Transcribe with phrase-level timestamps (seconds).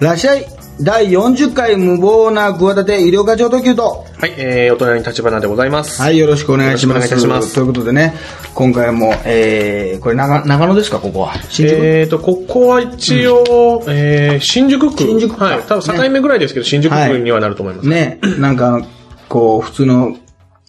[0.00, 0.46] らっしゃい
[0.80, 6.00] 第40回無謀な企て医療課長特急と、はい、えー、お隣に立花でございます。
[6.00, 6.96] はい、よろしくお願いします。
[6.98, 8.14] よろしくお願いいたしますということでね、
[8.54, 11.34] 今回も、えー、これ長長野ですか、ここは？
[11.48, 14.98] 新宿、えーと、ここは一応、えー、新宿区。
[14.98, 15.62] 新宿区かはい。
[15.62, 17.88] 多分境目ぐらいですけど、新宿区にはなると思います。
[17.88, 18.80] ね、なんか、
[19.28, 20.16] こう、普通の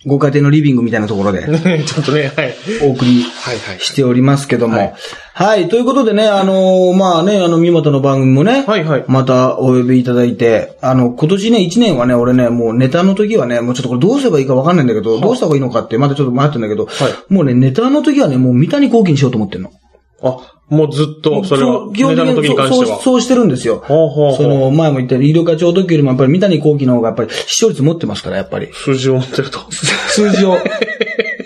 [0.09, 2.53] ご家庭のリビングみたいなところでね ちょっとね、はい。
[2.83, 3.23] お送り
[3.79, 4.77] しておりますけども。
[4.77, 4.93] は
[5.33, 5.69] はいい。
[5.69, 19.71] ということでね、あのーまあね、あの、三股の番組もね、はいはいまたお呼びいただいて、あの、今年ね、1年はね、俺ね、もうネタの時はね、もうちょっとこれどうすればいいかわかんないんだけど、どうした方がいいのかって、まだちょっと迷ってんだけど、はいもうね、ネタの時はね、もう三谷幸喜にしようと思ってんの。
[20.21, 20.37] あ、
[20.69, 22.79] もうずっと、それは、値段の時に関しては。
[22.79, 23.81] そうそうそうしてるんですよ。
[23.85, 28.69] ほうほうほうその、前も言ったように、医療課長時よりもやっぱり三谷幸喜の方がやっぱり視聴率持ってますから、やっぱり。
[28.71, 29.59] 数字を持ってると。
[29.71, 30.57] 数字を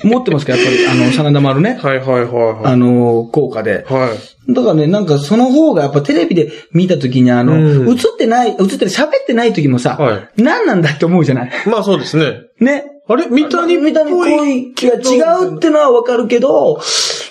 [0.04, 1.80] 持ってますから、やっぱり、あの、真田丸ね。
[1.82, 3.86] はいはいはいはあの、効果で。
[3.90, 3.94] い。
[3.94, 4.54] はい。
[4.54, 11.52] だからね、なんかその方がやっぱテレビで見た時にあの、うん映ってない、映ってる喋ってない時もさ、は何なんだって思うじゃない？
[11.66, 12.42] まあそうですね。
[12.60, 12.84] ね。
[13.08, 13.28] あれ？
[13.28, 13.92] 三谷っぽい？
[13.92, 16.80] 三谷恋が違うってのはわかるけど、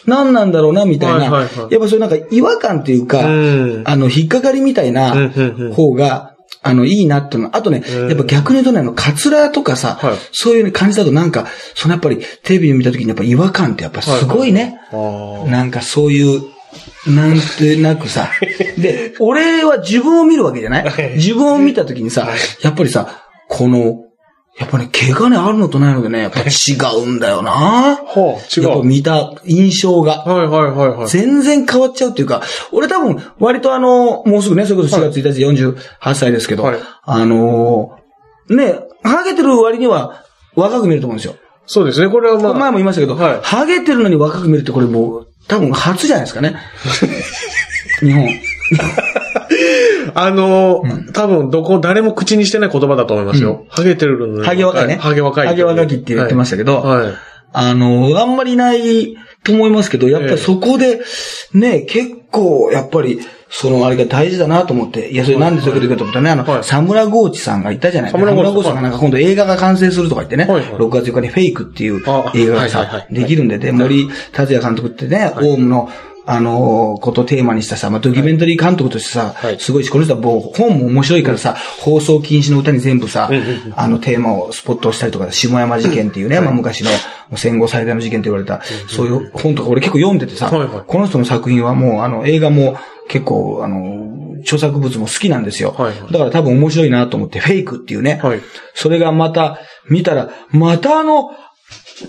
[0.07, 1.21] 何なんだろうな、みたいな。
[1.21, 1.73] はいはいはい。
[1.73, 3.83] やっぱそういうなんか違和感っていうか、うん。
[3.87, 5.31] あの、引っかかりみたいな
[5.75, 7.57] 方が、あの、いいなっての。
[7.57, 8.09] あとね、うん。
[8.09, 10.17] やっぱ逆に言うとね、あの、カツラとかさ、はい。
[10.33, 14.79] そういう感じだとなんか、そのやっぱりテレビで見た時にやっぱ違和感ってやっぱすごいね。
[14.93, 16.43] あなんかそういう、
[17.07, 18.29] なんてなくさ。
[18.79, 21.15] で、俺は自分を見るわけじゃない？
[21.17, 22.29] 自分を見たときにさ、
[22.63, 24.05] やっぱりさ、この、
[24.59, 26.45] やっぱね、毛がね、あるのとないのでね、やっぱ違
[26.97, 27.55] うんだよなあ。
[28.05, 28.85] はあ、違やっぱう。
[28.85, 30.19] 見た印象が。
[30.27, 31.09] はいはいはいはい。
[31.09, 40.23] 全然変わっちゃうっていうか、俺多分、割とあの、もうすぐね、それこそ4月1日48歳ですけど、はいあのーね、ハゲてる割には
[40.55, 41.37] 若く見えると思うんですよ。
[41.67, 42.55] そうですね、これはまあ。
[42.55, 46.57] 前も言いましたけど、はいハゲてるのに若く見るってこれもう、多分初じゃないですかね。
[48.01, 48.29] 日本。
[50.15, 53.67] あのー、多分、どこ、誰も口にしてない言葉だと思いますよ。
[53.69, 54.47] ハゲてるのに。
[54.47, 54.97] ハゲ若いね。
[54.97, 55.47] ハゲ若い。
[55.47, 57.07] ハゲ若きって言ってましたけど、はい。
[57.07, 57.15] はい
[57.53, 59.15] あの、あんまりいない
[59.45, 61.03] と思いますけど、やっぱりそこで、
[61.53, 66.65] ね、結構、やっぱり、そのあれが大事だなと思って、いや、それなんでそういうこと言うかと思ったらね、あの、はい。
[66.65, 68.77] サムラゴーチさんが言ったじゃないサムラゴーチサムラゴーチさん。
[68.77, 70.63] がなんか今度映画が完成するとか言ってね、はい。
[70.63, 75.91] はい6月4日にフェイクっていうあ映画がさできるんで、で、森達也監督ってね、オウムの、
[76.25, 79.59] あのーことをテーマにしたさ、まあ、ドキュメンタリー監督としてさ、はい。
[79.59, 83.29] すごいし、この人はもう本も面白いからさ、放送禁止の歌に全部さ、
[83.75, 86.91] あのテーマをスポットをしたりとか、下山事件っていうね、まあ昔の
[87.37, 90.85] 戦後最大の事件と言われた、そういう本とか俺結構読んでてさ、はいはい。
[90.87, 92.77] この人の作品はもうあの映画も
[93.09, 94.13] 結構あの、
[94.43, 95.75] 著作物も好きなんですよ。
[96.11, 98.41] だから多分面白いなと思って、フェイクっていうね、はい。
[98.75, 99.59] それがまた
[99.89, 101.31] 見たら、またあの、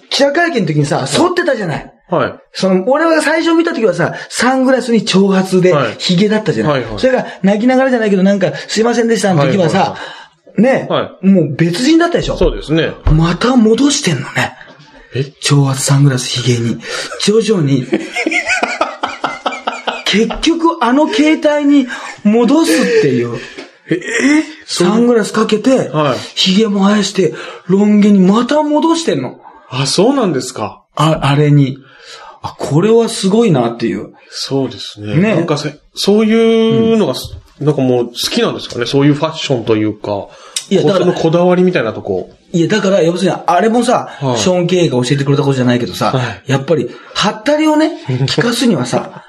[0.10, 1.94] 記者会見の時にさ、反ってたじゃない。
[2.10, 2.34] はい。
[2.52, 6.74] その、俺が最初見た時はさ、サングラスに長髪ではい、髭だったじゃない。
[6.74, 9.96] はいはいそれが、泣きながらじゃないけど、なんか、すいませんでしたの時はさ、
[10.58, 12.38] ね、はもう別人だったでしょ。
[12.38, 12.92] そうですね。
[13.12, 14.56] また戻してんのね。
[15.16, 15.24] え？
[15.42, 16.80] 長髪サングラス髭に、
[17.22, 17.86] 徐々に。
[20.06, 21.88] 結局、あの携帯に
[22.24, 23.38] 戻すっていう。
[23.90, 24.44] え、え？
[24.66, 27.34] サングラスかけてはい、髭も生やして、
[27.68, 29.42] ロン毛にまた戻してんの。
[29.70, 30.84] あ、そうなんですか。
[30.96, 31.80] あ、あれに。
[32.44, 34.14] あ、これはすごいなっていう。
[34.30, 35.16] そうですね。
[35.16, 38.86] ねなんかせ、そういうのがす、なんかもう好きなんですかね？
[38.86, 40.28] そういうファッションというか。
[40.70, 42.30] いやだからそのこだわりみたいなとこ。
[42.52, 49.24] いや、だから、要するに、あれもさ、はいショーン・ケイが教えてくれたことじゃないけどさ、はいやっぱり、はったりをね、 聞かすにはさ、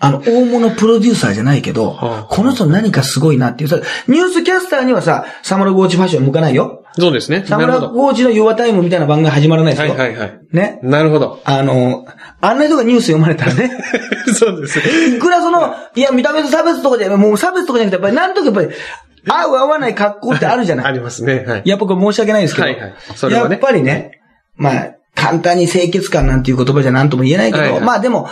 [0.00, 6.84] あの、大物プロデューサーじゃないけど、はいこの人何かすごいなっていうさ、ニュースキャスターにはさ、サムラゴーチファッション向かないよ。
[6.98, 7.44] そうですね。
[7.46, 7.80] サムラ。
[7.80, 9.96] ゴーチのユアタイムみたいな番組始まらないですはいよ。
[9.96, 10.40] はいはい。
[10.52, 10.78] ね。
[10.82, 11.40] なるほど。
[11.44, 12.06] あの、
[12.46, 13.70] あんな人がニュース読まれたらね、
[14.34, 14.78] そうです。
[14.78, 18.68] いくらその、いや、見た目と差別とかじゃ、もう差別とかじゃなくて、やっぱり、なんとかやっぱり、
[19.26, 20.86] 合う合わない格好ってあるじゃない？
[20.86, 21.44] ありますね。
[21.46, 21.62] はい。
[21.64, 22.94] やっぱこれ申し訳ないですけど、はいはい。
[23.14, 23.52] それはね。
[23.52, 24.20] やっぱりね、
[24.56, 27.80] まあ、簡単に清潔感なんていう言葉じゃ何とも言えないけど、はいはい。
[27.80, 28.28] まあでも、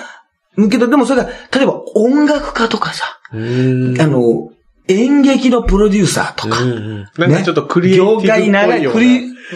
[0.70, 3.04] けどでもそれが、例えば音楽家とかさ。
[3.32, 4.50] あの、
[4.88, 7.06] 演劇のプロデューサーとか、うんうん。
[7.16, 8.92] なんかちょっとクリエイティブっぽい業界長い、よう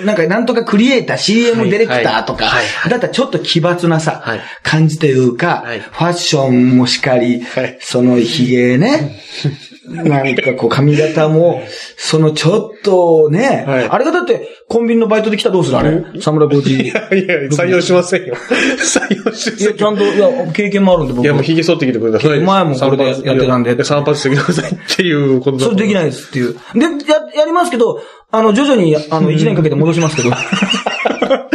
[0.04, 2.46] なんかなんとかクリエイター、CM はいディレクターとか、
[2.88, 4.40] だったらちょっと奇抜なさ、はい。
[4.62, 5.80] 感じというか、はい。
[5.80, 7.78] ファッションもしかり、はい。
[7.80, 9.20] その髭ね、
[9.88, 11.62] なんかこう髪型も、
[11.96, 16.82] そのちょっとね、はいあれがだってコンビニのバイトで来たらどうするあれサムラゴジ。
[16.82, 18.34] いやいや、採用しませんよ。
[18.80, 21.24] 採用しまいや、せんちゃんと、いや、経験もあるんで僕。
[21.24, 22.40] いや、もう髭剃ってきてください。
[22.40, 26.54] 前もこれでやってたんで散髪してくださいっていうことだそれできないいですっていう。
[26.54, 26.60] で、
[27.06, 28.00] や、やりますけど、
[28.30, 30.30] あの、徐々に、あの、1年かけて戻しますけど。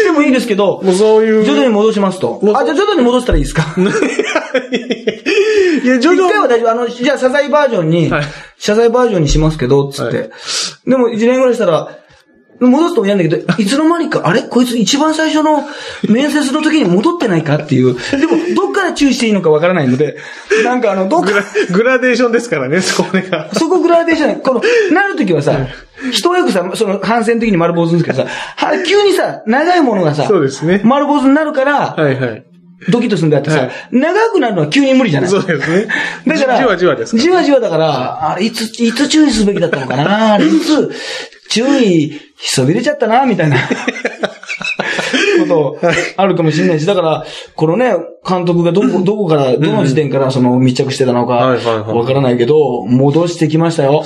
[0.00, 1.44] してもいいですけど、もうそういう。
[1.44, 2.40] 徐々に戻しますと。
[2.54, 3.62] あ、じゃあ徐々に戻したらいいですか？
[3.76, 3.80] い
[5.84, 6.26] いや、ジョジョ。
[6.26, 6.70] 一回は大丈夫。
[6.70, 8.24] あの、じゃあ謝罪バージョンに、はい
[8.62, 10.16] 謝罪バージョンにしますけど、つって。
[10.18, 10.30] はい
[10.86, 11.88] でも、一年ぐらいしたら、
[12.60, 14.42] 戻すとも嫌なんだけど、いつの間にか、あれ？
[14.42, 15.64] こいつ一番最初の
[16.08, 17.94] 面接の時に戻ってないかっていう。
[17.94, 20.18] でも、どっから注意していいのかわからないので、
[20.64, 23.54] なんかあの、どっかグラ、グラデーションですからね、そこが。
[23.54, 24.62] そこグラデーション、この、
[24.92, 25.66] なるときはさ、
[26.12, 28.26] 人よくさ、その反省の時に丸坊主ですけどさ、
[28.56, 32.44] は急にさ、長いものがさ、そうですね丸坊主になるから、はいはい。
[32.88, 35.30] ドキッとするんだってさ、はい長くなるのは急に無理じゃない？
[35.30, 35.86] そうですね。
[36.26, 40.34] だから、じわじわですからじわじわだから、あれ、いつ、いつ注意すべきだったのかな？
[40.34, 40.90] あれ、いつ、
[41.50, 43.26] 注意、ひそびれちゃったな？
[43.26, 43.56] みたいな。
[45.40, 45.78] こと、
[46.16, 47.24] あるかもしれないし、だから、
[47.56, 47.94] このね、
[48.28, 54.04] 監督がどこ、 どこから、どの時点からその密着してたのか、わからないけど、戻してきましたよ。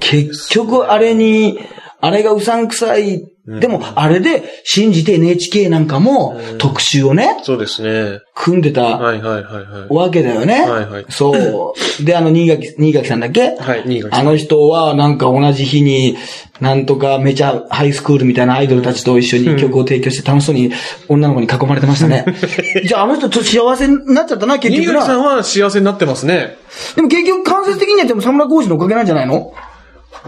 [0.00, 1.58] 結局、あれに、
[2.00, 3.22] あれがうさんくさい。
[3.48, 8.18] でも、あれで、信じて NHK なんかも、特集をね、そうですね。
[8.34, 9.94] 組んでたはいはいはいはい。
[9.94, 10.62] わけだよね。
[10.68, 12.04] はいはいそう。
[12.04, 13.54] で、あの、新垣、新垣さんだっけ？
[13.56, 16.16] はい、新垣さんあの人は、なんか同じ日に、
[16.60, 20.72] なんとかめちゃハイスクールみたいなアイドルたちと一緒に曲を提供して楽しそうに
[21.06, 22.24] 女の子に囲まれてましたね。
[22.84, 25.28] じゃああの人ちょっと幸せになっちゃったな、結局新垣さんな。
[25.36, 26.56] は幸せになってますね。
[26.96, 29.52] でも結局間接的にはでも沢村コーチのおかげなんじゃないの？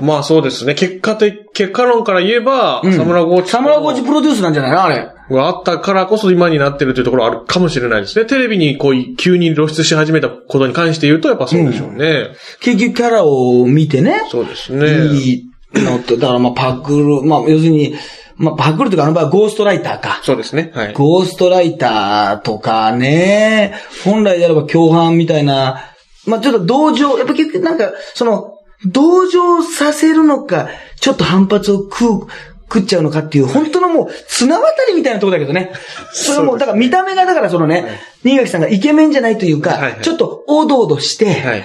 [0.01, 0.75] まあそうですね。
[0.75, 3.51] 結果的、結果論から言えば、うんサムラゴーチ。
[3.51, 4.83] 沢村コーチプロデュースなんじゃないの？
[4.85, 5.09] あれ。
[5.31, 8.25] があったからこそ今になってるというところあるかもしれないですね。
[8.25, 12.29] テレビにこう、急に露出し始めたことに関して言うと、やっぱそうでしょうね。
[12.61, 14.23] 結局キャラを見てね。
[14.31, 15.15] そうですね。
[15.15, 17.95] いいのって、だからまあパクる、まあ要するに、
[18.37, 20.21] まあパクるというかあの場合はゴーストライターか。
[20.23, 20.73] そうですね。
[20.75, 20.93] はい。
[20.95, 23.75] ゴーストライターとかね、
[24.05, 25.83] 本来であれば共犯みたいな、
[26.27, 30.69] まあちょっと同情、やっぱ結局なんか、その、同情させるのか、
[31.01, 32.27] ちょっと反発を食う、
[32.73, 35.73] 食っちゃうのかっていう、本当のもう、綱渡りみたいなところだけどね。
[36.13, 41.65] それも、だから見た目が、だからそのね、新垣さんがイケメンじゃないというか、ちょっとおどおどして、はい。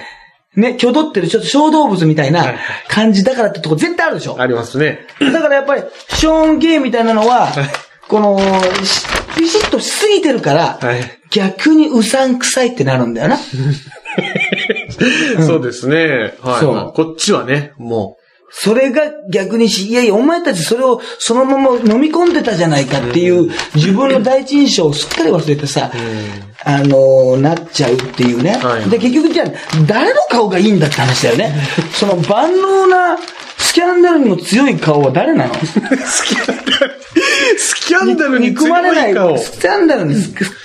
[0.56, 2.54] ね、挙動ってるちょっと小動物みたいない
[2.86, 4.40] 感じだからってとこ絶対あるでしょ。
[4.40, 5.00] ありますね。
[5.20, 7.52] だからやっぱり、ショーン・ゲイみたいなのは、
[8.08, 8.38] この、
[8.84, 9.04] し
[9.36, 11.00] ピシッとしすぎてるから、はい。
[11.30, 13.38] 逆にうさんくさいってなるんだよな。
[15.46, 16.34] そうですね。
[16.42, 16.60] はい。
[16.60, 18.16] そうまあこっちはね、も
[18.56, 25.90] それが逆にし、いやいや、お前たちそれをそのまま飲み込んでたじゃないかっていう、自分の第一印象をすっかり忘れてさ、
[26.64, 28.52] あのーなっちゃうっていうね。
[28.62, 29.46] はいで、結局じゃあ、
[29.86, 31.52] 誰の顔がいいんだって話だよね。
[31.92, 33.18] その万能な、
[33.58, 35.52] スキャンダルにも強い顔は誰なの？
[35.52, 35.56] う、
[36.06, 36.94] スキャンダル、
[37.58, 39.36] スキャンダルに憎まれない顔。
[39.38, 40.14] スキャンダルに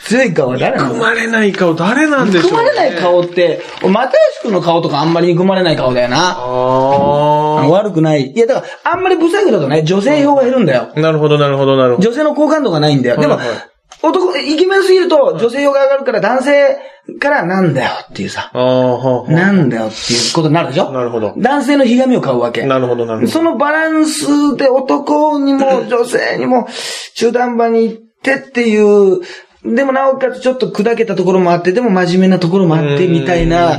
[0.06, 6.36] 強い顔は誰なの憎まれない顔、誰なんでしょう、憎まれない顔って、又吉くんの顔とかあんまり憎まれない顔だよな。
[6.38, 8.32] あ悪くない。
[8.32, 10.90] いや、だから、あんまりブサイクだとね、女性票が減るんだよ。
[10.96, 11.00] あ。
[11.00, 12.10] なるほど、なるほど、なるほど。
[12.10, 13.18] 女性の好感度がないんだよ。
[13.18, 13.58] でもはいはい、
[14.02, 16.78] 男、イケメンすぎると女性票が上がるから男性
[17.20, 18.52] からなんだよっていうさ。
[18.54, 20.92] なんだよっていうことになるでしょ？
[20.92, 22.64] なるほど男性のひがみを買うわけ。
[22.64, 22.68] あ。
[22.68, 23.32] なるほど、なるほど。
[23.32, 26.68] そのバランスで男にも女性にも
[27.16, 29.22] 中途半端に行ってっていう、
[29.64, 33.78] でもなおかつちょっと砕けたところもあって、でも真面目なところもあってみたいな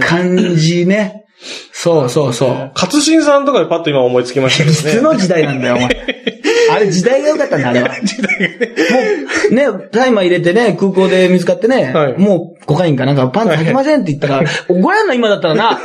[0.00, 1.26] 感じね。
[1.72, 2.72] そうそうそう。
[2.74, 5.02] 勝新さんとかでパッと今思いつきましたけい。
[5.02, 6.37] の時代なんだよ、お前。
[6.70, 7.90] あれ時代が良かったんだ、あれは。
[8.02, 9.66] 時代がね。
[9.66, 15.80] もう、ね、タイマー入れてね、空港で見つかってね、はいもうコカインかなんかパンツ履けませんって言ったら、怒られんの今だったらな。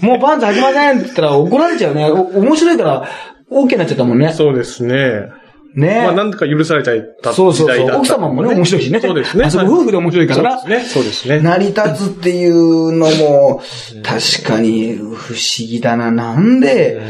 [0.00, 2.04] もうパンツ履けませんって言ったら怒られちゃうね。
[2.04, 3.08] お面白いから、
[3.50, 4.32] OK になっちゃったもんね。
[4.32, 5.28] そうですね。
[5.76, 7.76] ねまあ、なんとか許されちゃったそうそうそう。
[7.76, 8.98] 時代だった奥様もね、面白いしね。
[8.98, 9.44] そうですね。
[9.44, 10.58] あそこ夫婦で面白いからな。
[10.58, 10.88] そうですね。
[10.88, 11.40] そうですね。
[11.40, 13.62] 成り立つっていうのも、
[14.02, 16.10] 確かに不思議だな。
[16.10, 17.00] なんで、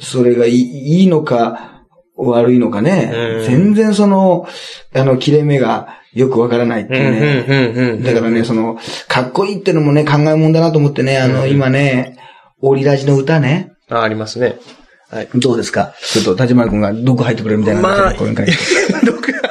[0.00, 1.75] それがいいいいのか、
[2.16, 3.42] 悪いのかねう。
[3.42, 4.46] ん全然その、
[4.94, 7.44] あの、切れ目がよくわからないってうん、いうね。
[7.48, 8.02] うん、うん、うん。
[8.02, 12.16] だからね、その、かっこいいってのもね、考えもんだなと思ってね、あの、今ね、
[12.62, 14.56] オリラジの歌ね、あ、ありますね。
[15.10, 15.28] はい。
[15.34, 15.94] どうですか？
[16.02, 17.80] ちょっと、立花君が毒入ってくれるみたいな。
[17.82, 19.06] まあこれに関して。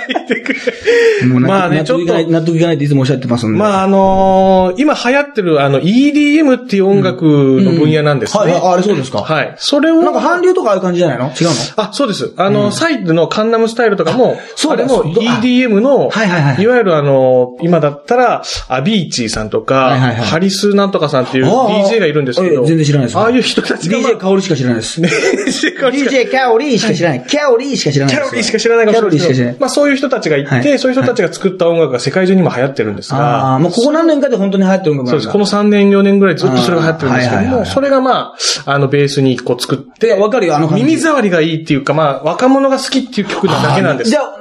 [1.39, 3.60] まあねちょっと納得いかないっていつもおっしゃってますんで。
[3.60, 8.39] まあ、あのー今流行ってる、あの、EDM っていう音楽の分野なんですね。
[8.39, 9.20] はいはい、ああれそうですか。
[9.20, 9.55] はい。
[9.58, 11.25] それを、なんか韓流とかああいう感じじゃないの？
[11.25, 11.51] 違うの？
[11.77, 12.34] あ、そうです。
[12.38, 25.01] あの、サイドのカンナムスタイルとかも、そうだあれも EDM の、はいはいはいいわゆるあの、今だったら、アビーチーさんとか、はいはいはいハリスなんとかさんっていう DJ がいるんですけええど、全然知らないですああいう人たちが、DJ 香りしか知らないです。
[25.01, 27.25] DJ 香りしか DJ カオリーしか知らない。
[27.25, 28.27] キャオリーしか知らないです。
[28.27, 29.58] キャロリーしか知らないかもしれないキャロリーしか知らない。
[29.60, 30.79] まあそういう人たちがいて、はい。
[30.79, 35.31] そういう人たちが作った音楽が世界中にも流行ってるんですあが、あ、もうここ何年かで本当に流行ってる音楽そうです。
[35.31, 37.69] この3年、4年ぐらいずっとそれが流行ってるんですけども、あーはいはいはい。
[37.69, 38.34] それがま
[38.65, 40.67] あ、あの、ベースにこう作って、わかるよ、あの。
[40.69, 44.10] 耳障りがいいっていうか、まあ、若者が好きっていう曲なだけなんです。
[44.12, 44.38] じゃあ、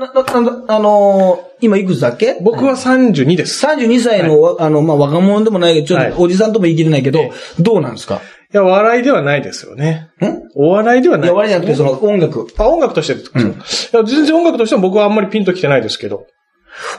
[0.68, 2.36] あのー今いくつだっけ？
[2.42, 3.64] 僕は32です。
[3.64, 6.12] 32歳の、わあの、まあ、若者でもないけど、ちょっはい。
[6.12, 7.20] とおじさんとも言い切れないけど、
[7.58, 8.16] どうなんですか？
[8.16, 8.18] い
[8.56, 10.10] や、笑いではないですよね。
[10.22, 11.26] んお笑いではない。
[11.26, 12.46] いや、悪いじゃなくて、その音楽。
[12.56, 13.54] あ、音楽としてですか、うんい
[13.92, 16.26] や、全然音楽としても僕はあんまりピンときてないですけど。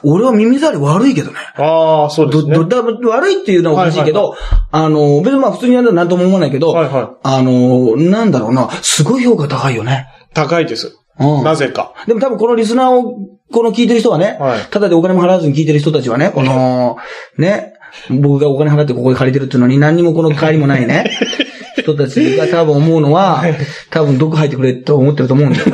[0.03, 1.39] 俺は耳障り悪いけどね。
[1.55, 2.57] ああ、そうですね。
[2.65, 4.35] だ悪いっていうのはおかしいけど、
[4.71, 10.07] あの、別にまあ普通にやるのは何とも思わないけど、はいはあの、なんだろうな、すごい評価高いよね。
[10.31, 10.33] い。
[10.33, 10.97] 高いです。
[11.19, 11.43] うん。
[11.43, 11.93] なぜか。
[12.07, 13.15] でも多分このリスナーを、
[13.51, 16.97] この聞いてる人はね、はいただでお金も払わずに聞いてる人たちはね、この、
[17.37, 17.73] ね、
[18.09, 21.11] 僕がお金払ってここで借りてるっていうのに何にもこの帰りもないね、
[21.77, 23.43] 人たちが多分思うのは、
[23.89, 25.65] 多分毒吐いてくれと思ってると思うんだよ。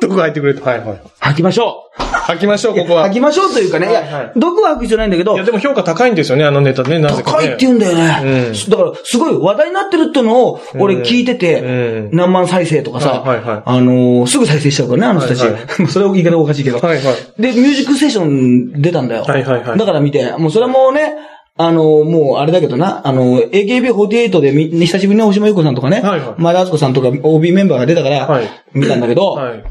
[0.00, 0.64] どこ入ってくれと。
[0.64, 1.00] はいはい。
[1.18, 3.02] 吐きましょう吐きましょう、ここは。
[3.04, 7.36] 吐きましょうというかね、いや、毒は吐く必要ないんだけどいや、、でも評価高いんですよね、あのネタね、なぜかね。
[7.38, 8.20] 高いって言うんだよね。
[8.22, 15.92] うんだから、すごい話題になってるってのを、俺聞いてて、うん何万再生とかさ、はいはいはいあのーすぐ再生しちゃうからね、あの人たち。
[15.92, 16.78] それを言い方おかしいけど。
[16.78, 17.42] はいはい。
[17.42, 19.24] で、ミュージックステーション出たんだよ。
[19.24, 21.14] はいはいはいだから見て、もうそれもね、
[21.60, 29.64] あのーもうあれだけどな、あのー AKB48 でみ、久しぶりに大島優子さんとかね、はいはい前田敦子さんとか OB メンバーが出たから、はい見たんだけど、はい。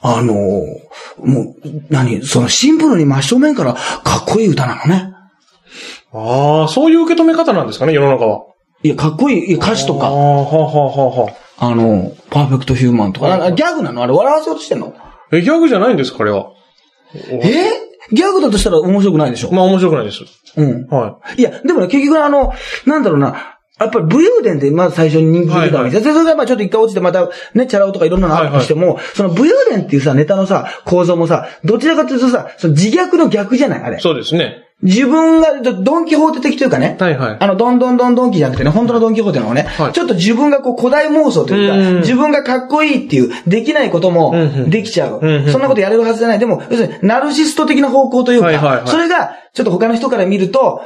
[0.00, 0.36] あのー
[1.24, 1.54] もう、
[1.90, 3.78] 何そのシンプルに真正面からか
[4.22, 5.12] っこいい歌なのね。
[6.14, 8.44] ああ、そういう受け止め方なんですかね、世の中は。
[8.82, 10.06] いや、かっこいいいや歌詞とか。
[10.06, 11.66] ああ、はあはあはあはあ。
[11.66, 14.02] あの、パーフェクトヒューマンとか、あギャグなの？
[14.02, 14.94] あれ笑わせようとしてんの？
[15.30, 16.50] え、ギャグじゃないんですか、これは。
[17.14, 17.54] え？
[18.10, 19.52] ギャグだとしたら面白くないでしょ？
[19.52, 20.24] まあ面白くないです。
[20.56, 20.86] うん。
[20.88, 22.52] はいや、でもね、結局あの、
[22.86, 26.04] なんだろうな、やっぱり武勇伝ってまず最初に人気出たわけです。
[26.04, 33.82] で、それがまあちょっと一回落ちてまたね、チャラ男とかいろんなのあったとしても、その武勇伝っていうさ、ネタのさ、構造もさ、どちらかというとさ、その自虐の逆じゃない？
[33.82, 34.00] あれい。。
[34.00, 34.61] そうですね。
[34.82, 37.36] 自分が、ドドンキホーテ的というかね、はいはい。
[37.38, 44.34] あの、どんどんどんどんキじゃなくてね、本当のドンキホーテの方ね、はいちょっと自分がこう古代妄想というか、うん自分がかっこいいっていう、できないことも
[44.68, 45.20] できちゃう。
[45.22, 46.38] うんうんそんなことやれるはずじゃない。
[46.38, 50.82] でも、要するに、ナルシスト的な方向というか、はいはいはいそれが、ちょっと他の人から見ると、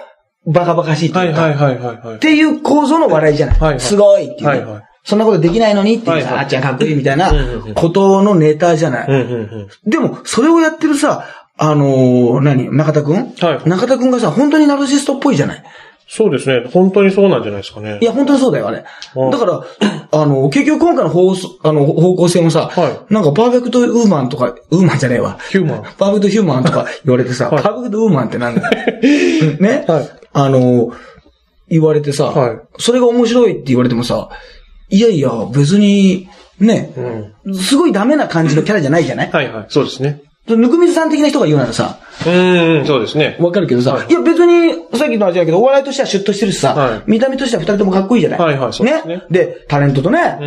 [0.47, 2.19] バカバカしいといいうはいはいはいはいっ。
[2.19, 3.59] ていう構造の笑いじゃない。
[3.59, 7.33] はいはいすごいっていう、ねはいはいそんなことできないのにっていうさ、はいはいあっちゃんかっこいいみたいな
[7.77, 9.09] ことのネタじゃない。
[9.09, 9.91] うんうんうん。
[9.91, 12.71] でも、それをやってるさ、あのー何？
[12.77, 13.33] 中田くん？
[13.35, 15.65] はい中田くんがさ、本当にナルシストっぽいじゃない？
[16.09, 16.69] そうですね。
[16.73, 17.99] 本当にそうなんじゃないですかね。
[18.01, 18.85] いや、本当にそうだよ、あれ。
[19.17, 19.65] うんだから、
[20.13, 25.39] あの、結局今回の方向あの方向性もさ、はなんかパーフェクトウーマンとか、ウーマンじゃねえわ。
[25.51, 25.83] ヒューマン。
[25.99, 30.93] パーフェクトヒューマンとか言われてさ、はいパーフェクトウーマンってなんだ ね、はいあの、
[31.69, 34.29] 言われてさ、はいそれが面白いって言われてもさ、
[34.91, 36.29] いやいや、別に、
[36.61, 36.93] ね、
[37.45, 37.55] うん。
[37.57, 39.31] すごいダメな感じのキャラじゃないじゃない？
[39.33, 39.67] はいはい。
[39.71, 40.23] そうですね。
[40.49, 43.37] ぬくみずさん的な人が言うならさ、うーん、そうですね。
[43.41, 44.07] わかるけどさ、はい。
[44.09, 47.03] い、や別に、さっきの話じゃないけど、お笑いとしてはシュッとしてるしさ、はい。
[47.07, 48.39] 見た目としては二人ともかっこいいじゃない？
[48.39, 49.23] はいはいそうですね。
[49.31, 50.39] で、タレントとね、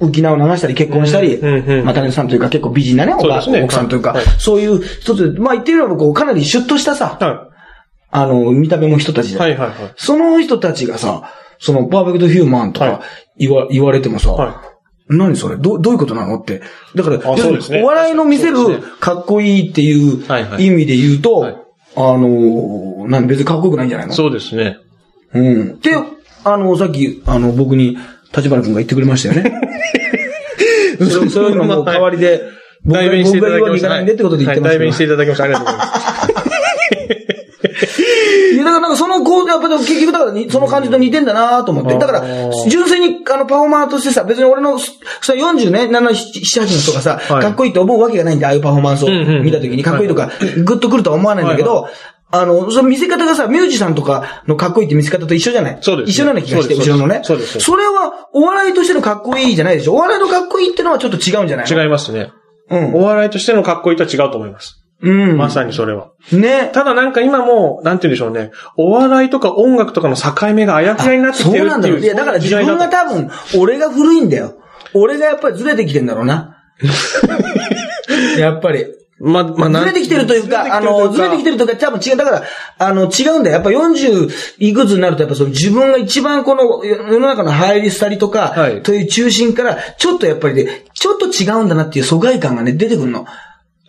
[0.00, 0.08] うん。
[0.08, 4.24] 浮き名を流したり結婚したり、うんまあタレントさんというか結構美人なね、おね奥さんというか、はい。
[4.38, 7.50] そういう一つで、まあ言ってみればこう、かなりシュッとしたさ、は
[8.10, 9.28] あの、見た目も人たちい。
[9.30, 9.42] じゃん。
[9.42, 9.92] はいはいはい。
[9.96, 13.04] その人たちがさ、そのパーフェクトヒューマンとはか
[13.38, 14.62] 言わ,、言われてもさ、は
[15.08, 15.56] 何それ？
[15.56, 16.38] どどういうことなの？
[16.38, 16.62] って。
[16.94, 18.56] だから、あそうですねお笑いの見せる
[19.00, 21.56] かっこいいっていうはいはい意味で言うと、はい
[21.96, 24.14] あの、なん別にかっこよくないんじゃないの？
[24.14, 24.78] そうですね。
[25.32, 25.80] うん。
[25.80, 25.90] で、
[26.44, 27.96] あの、さっき、あの、僕に、
[28.36, 29.60] 立花君が言ってくれましたよね。
[31.08, 32.42] それそういうのも代わりで、
[32.86, 33.70] 代弁していただきました。
[33.70, 34.92] 僕が言うわけいかないんでってことで言ってますはい、代弁。
[34.92, 35.44] していただきました。
[35.44, 35.86] ありがとうございま
[37.86, 38.02] す。
[38.64, 41.98] だからなんかそのこう、やっぱでも結局だからに、その感じと似てんだなと思って。
[41.98, 42.22] だから
[42.68, 49.08] 純粋にあのパフォーマーとしてさ、別に俺の、それ40ね、7、7、8の人がさ、はいかっこいいと思うわけがないんで、ああいうパフォーマンスを
[49.42, 50.30] 見た時にかっこいいとか、
[50.64, 51.88] グッとくるとは思わないんだけど、
[52.30, 57.20] あの、その見せ方がさ、ミュージシャンとかのかっこいいって見せ方と一緒じゃないそうですね一緒なような気がして、後ろのね。
[57.22, 62.32] そうですそれは、お笑いとしてのかっこいいじゃないでしょお笑いのかっこいいってのはちょっと違うんじゃないの違いますね。
[62.70, 62.94] うん。
[62.94, 64.83] お笑いとしてのかっこいいとは違うと思います。
[65.02, 65.36] うん。
[65.36, 66.12] まさにそれは。
[66.32, 66.70] ね。
[66.72, 68.50] ただなんか今も、なんて言うんでしょうね。
[68.76, 71.62] お笑いとか音楽とかの境目があやふやになってきてるっていう。
[71.62, 72.00] そうなんだろう。
[72.00, 74.54] いや、だから自分が多分、俺が古いんだよ。
[74.94, 76.56] 俺がやっぱりずれてきてんだろうな。
[78.38, 78.86] やっぱり。
[79.20, 82.16] まあ、まあ、ずれてきてるというか、あの、ずれてきてるというか、多分違う。
[82.16, 82.42] だから、
[82.78, 83.54] あの、違うんだよ。
[83.54, 93.24] やっぱ40いくつになると、やっぱその自分が一番この世の中の入り廃りとか、はいという中心から、ちょっとやっぱりね、ちょっと違うんだなっていう疎外感がね、出てくるの。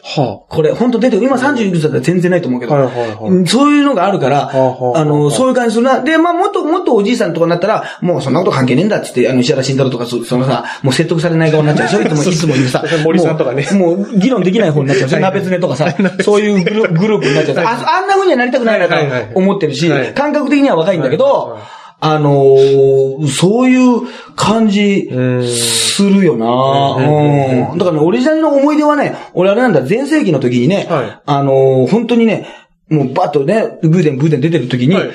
[0.08, 1.18] はこれ、本当出て。
[1.18, 2.74] 今30いくつだったら全然ないと思うけど。
[2.74, 6.02] はいはいはいうんそういうのがあるから、はあはああの、そういう感じするな。
[6.02, 11.90] で、まあ、もっともっとおじいさんとかになったら、もうそんなこと関係ねえんだってって、あの、石原慎太郎とか、そそのさ、もう説得されない側になっちゃう。
[11.90, 12.84] そういう人もいつもいるさ。
[13.04, 15.20] 森さんとかねもう、もう議論できない方になっちゃう。
[15.20, 15.88] 鍋つねとかさ、
[16.22, 17.66] そういうグルグループになっちゃう。
[17.66, 18.94] ああんな風にはなりたくないなと
[19.34, 24.02] 思ってるしはい、感覚的には若いんだけどはいはいはい、あのーそういう
[24.36, 25.48] 感じうん。
[25.48, 26.46] するよな。
[26.46, 27.72] うん。
[27.72, 27.78] うん。
[27.78, 31.20] だからね、オリジナルの思い出はね、俺あれなんだ、前世紀の時にね、はい。
[31.26, 32.48] あのー本当にね、
[32.90, 35.10] もうバッとね、ブーデンブーデン出てる時に、はい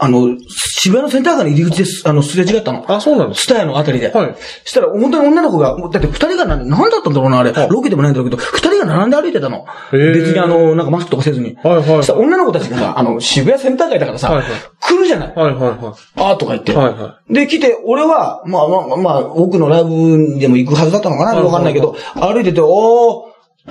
[0.00, 2.84] あの、渋谷のセンター街の入り口です、あの、すれ違ったの。
[2.86, 4.10] あ、そうなんですスタヤのあたりで。
[4.10, 7.50] はいしたら、本当に女の子が、だって二人がなん、なんだったんだろうな、あれ。
[7.50, 9.66] はいロケでもないんだろうけど、二人が並んで歩いてたの。
[9.92, 11.56] 別にあの、なんかマスクとかせずに。
[11.62, 15.34] はいはいそしたら女の子たちがさ、あの、渋谷センター街だからさ、はいはい来るじゃない。
[15.34, 16.72] はいはいはあーとか言って。
[16.72, 16.76] い。
[16.76, 23.27] はいはで、来て、俺は、まあまあ、まあ、奥のライブにでも行くはずだったのかなはいわかんないけど、歩いてて、おー、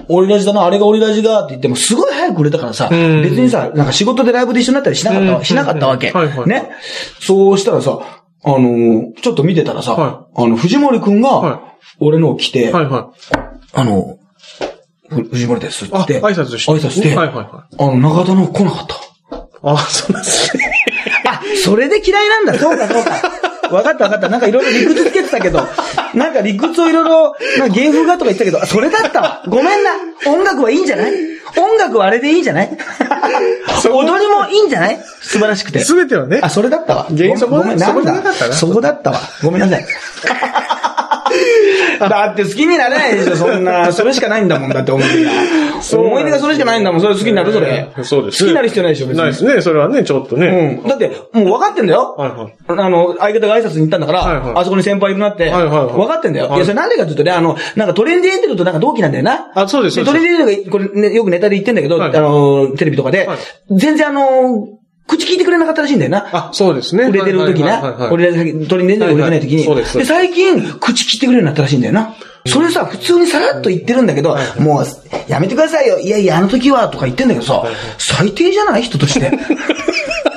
[0.09, 6.11] オリラジだな、あれがオリラジだって言っても、すごい早く売れたからさ、うん別にさ、なんか仕事でライブで一緒になったりしなかったわ、うんしなかったわけ。
[6.11, 6.69] はいはいね。
[7.19, 7.99] そうしたらさ、
[8.43, 11.61] あのーちょっと見てたらさ、はあの、藤森くんはが、
[11.99, 12.71] 俺のを来て、い。
[12.71, 13.35] はいはい。
[13.73, 14.17] あの、
[15.09, 16.71] ふ藤森ですっあ、て、挨拶して。
[16.71, 17.75] 挨拶して、はいはいはい。
[17.79, 18.95] あの、中田の来なかった。
[19.63, 20.63] あ、そうなんですね。
[21.25, 22.53] あ、それで嫌いなんだ。
[22.57, 23.21] そうか、そうか。
[23.75, 24.29] わかったわかった。
[24.29, 25.59] なんかいろいろ理屈つけてたけど、
[26.13, 29.43] なんか理屈をいろいろ、なんか芸風がとか言ってたけど、あそれだったわ。
[29.47, 29.91] ごめんな。
[30.25, 31.13] 音楽はいいんじゃない？
[31.57, 32.69] 音楽はあれでいいんじゃない？
[33.85, 34.99] 踊りもいいんじゃない？
[35.21, 35.79] 素晴らしくて。
[35.79, 36.49] すべてはねあ、。
[36.49, 37.07] それだったわ。
[38.51, 39.19] そこだったわ。
[39.43, 39.85] ごめんなさい。
[42.09, 43.91] だって好きになれないでしょ、そんな。
[43.91, 45.31] それしかないんだもん、だって思い出が。
[45.93, 47.87] 思い出がそれしかないんだもん、それ好きになる、それ。
[48.03, 48.43] そうです。
[48.43, 49.21] 好きになる必要ないでしょ、別に。
[49.21, 49.61] ないですね。
[49.61, 50.79] それはね、ちょっとね。
[50.83, 50.89] うん。
[50.89, 52.15] だって、もう分かってんだよ。
[52.17, 52.53] はいはい。
[52.67, 56.47] あの、相方が挨拶に行ったんだから、はいはいあそこに先輩いるなって、はいはいはい分かってんだよ。
[56.47, 59.51] はいいや、それなんでかって言うとね、あの、なんかトレンディエンジェルとなんか同期なんだよな。
[59.55, 63.37] あそうですトレンディエンジェルが、これ、ね、よくネタで言ってんだけど、はいあの、テレビとかで、はい
[63.71, 64.67] 全然あの、
[65.07, 66.27] 口聞いてくれなかったらしいんだよな。
[66.31, 67.05] あ、そうですね。
[67.05, 67.63] 売れてる時。
[67.63, 68.33] な俺ら
[68.67, 69.63] トレンディエンジェルが売れてない時に。
[69.63, 72.13] そうですで、最近、口聞いてくれるようになったらしいんだよな。
[72.45, 74.85] それさ、普通にさらっと言ってるんだけど、もう、
[75.27, 75.99] やめてくださいよ。
[75.99, 77.63] いやいや、あの時は、とか言ってんだけどさ、
[77.97, 78.83] 最低じゃない？
[78.83, 79.31] 人として。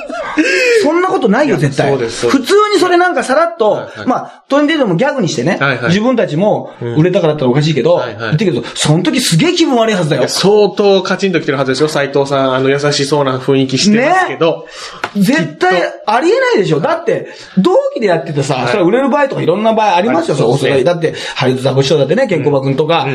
[0.81, 1.89] そんなことないよ、絶対。
[1.89, 10.27] そうですそう普通にそれなんかさらっと、まあ、トレンディエンジェルもギャグにしてね、自分たちも売れたからだったらおかしいけど、言ってるけど、その時すげえ気分悪いはずだよ。
[10.27, 11.89] 相当カチンと来てるはずですよ。
[11.89, 14.67] 斎藤さん、あの、優しそうな雰囲気してますけど。
[15.15, 16.79] 絶対ありえないでしょ。
[16.79, 18.67] だって、同期でやっててさ、はい。
[18.67, 23.07] それは売れる場合とかいろんな場合ありますよ、それだって、ハリウッドザコシショウだってね、ケンコバ君とか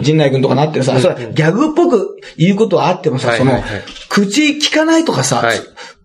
[0.00, 3.62] 陣内君とかなってるさ、それはギャグっぽく言うことはあってもさ、その
[4.08, 5.58] 口聞かないとかさはい、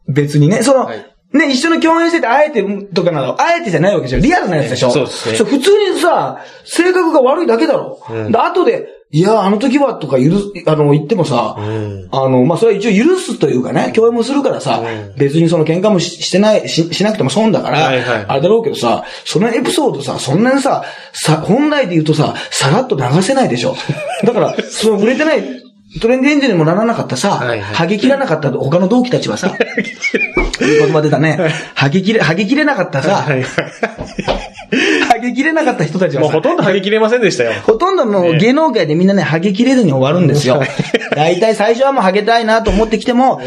[0.07, 1.05] 別にね、そのはい、
[1.37, 4.19] ね、一緒に共演してて、あえてとかなの、あえてじゃないわけでしょ。
[4.19, 4.91] リアルなやつでしょ？
[4.91, 7.99] そうですね普通にさ、性格が悪いだけだろ？
[8.09, 12.09] うんで後で、いや、あの時はとか許す、あの、言ってもさ、うん。
[12.11, 23.77] あの、まあ、それは一応許すというかね、共演もするからさ、うん別にその喧嘩もししてない、し、しなくても損だから、はいはいあれだろうけどさ、そのエピソードさ、そんなにさ、さ、本来で言うとさ、さらっと流せないでしょ。
[24.25, 25.63] だから、その売れてない、
[26.01, 31.39] トレンディエンジェルにもならなかったさ、はいはいはげ切らなかった他の同期たちはさ、 いい言葉出たね。
[31.75, 33.43] はげ切れ、はげ切れなかったさ、はいはい。
[33.43, 37.53] はげ切れなかった人たちはさもうほ、とんど剥ぎ切れませんでしたよ。
[37.65, 40.69] ほとんどもう芸能界でみんなね、ハゲ切れずに終わるんですよはい。
[41.15, 43.41] 大体最初はもうハゲたいなと思ってきても、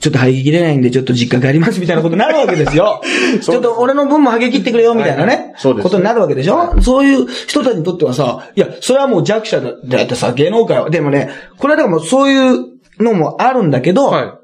[0.00, 3.00] ちょっとハゲ切れないんでちょっと実家帰りますみたいなことになるわけですよ。
[3.40, 5.54] ちょっと俺の分もハゲ切ってくれよみたいなね。
[5.56, 5.84] いそうで、す。
[5.84, 6.74] ことになるわけでしょ？
[6.82, 10.90] そういう人たちにとってはさ、いや、それはもう弱者であってさ、芸能界は。
[10.90, 12.64] でもね、これはだからもうそういう
[13.00, 14.38] のもあるんだけど、は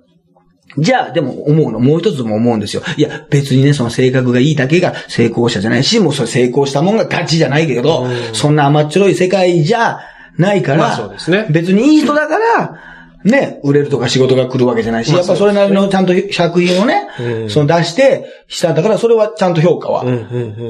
[0.79, 2.83] じゃあ、でも思うの、もう一つも思うんですよ。
[2.97, 9.99] いや、別にね、その性格がいいだけが成功者じゃないし、もうそれ成功したもんが勝ちじゃないけど、そんな甘っちょろい世界じゃ
[10.39, 11.47] ないから、まあそうですね。
[11.51, 12.79] 別にいい人だから、
[13.25, 20.05] ね、売れるとか仕事が来るわけじゃないし、まあやっぱそれなりのちゃんと作品をね、うんその出して、したんだから、それはちゃんと評価は、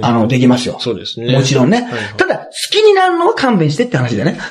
[0.03, 0.79] あの、できますよ。
[0.81, 1.89] そうですねもちろんね。
[2.17, 4.37] ただ、好きになるのは勘弁してって話だね。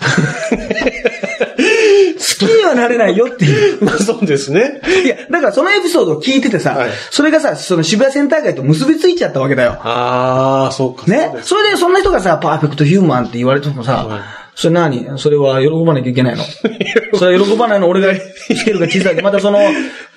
[2.39, 3.77] 好きにはなれないよっていう。
[3.77, 3.83] い。
[3.83, 4.81] まあそうですね。
[5.03, 9.77] いや、だからそのエピソードを聞いててさ、はいそれがさ、その渋谷センター街と結びついちゃったわけだよ。
[9.83, 11.05] ああ、そうか。
[11.07, 15.17] ねそれでそんな人がさ、パーフェクトヒューマンって言われてもさ、はいそれ何？
[15.17, 16.43] それは喜ばなきゃいけないの？
[17.17, 19.21] それは喜ばないの俺がスケールが小さい。
[19.21, 19.59] またその、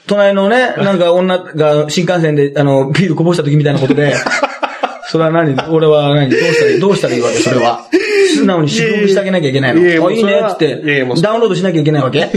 [0.09, 4.15] 隣のね、なんか女が新幹線で、あの、ビールこぼした時みたいなことで、
[5.09, 5.55] それは何？
[5.71, 6.29] 俺は何？
[6.31, 6.81] どうしたらいい？
[6.81, 7.37] どうしたらいいわけ？
[7.37, 7.87] それは。
[8.35, 9.81] 素直に祝福してあげなきゃいけないの。
[9.81, 12.29] いやいいいねっつって、ダウンロードしなきゃいけないわけ？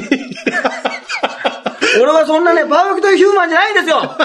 [2.01, 3.95] 俺はそんなね、パーフェクトヒューマンじゃないんですよ。
[3.97, 4.17] わ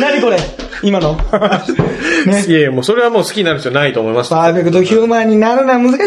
[0.00, 0.36] 何これ？
[0.82, 1.16] 今の？
[2.26, 2.44] ね。
[2.46, 4.30] いやいや、もうそれはもう好きになる必要ないと思います。
[4.30, 5.98] パーフェクトヒューマンになるのは難しい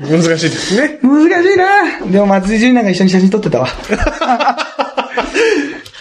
[0.00, 0.98] 難しいですね。
[1.02, 1.66] な難しいな
[2.10, 3.68] でも松井純奈が一緒に写真撮ってたわ。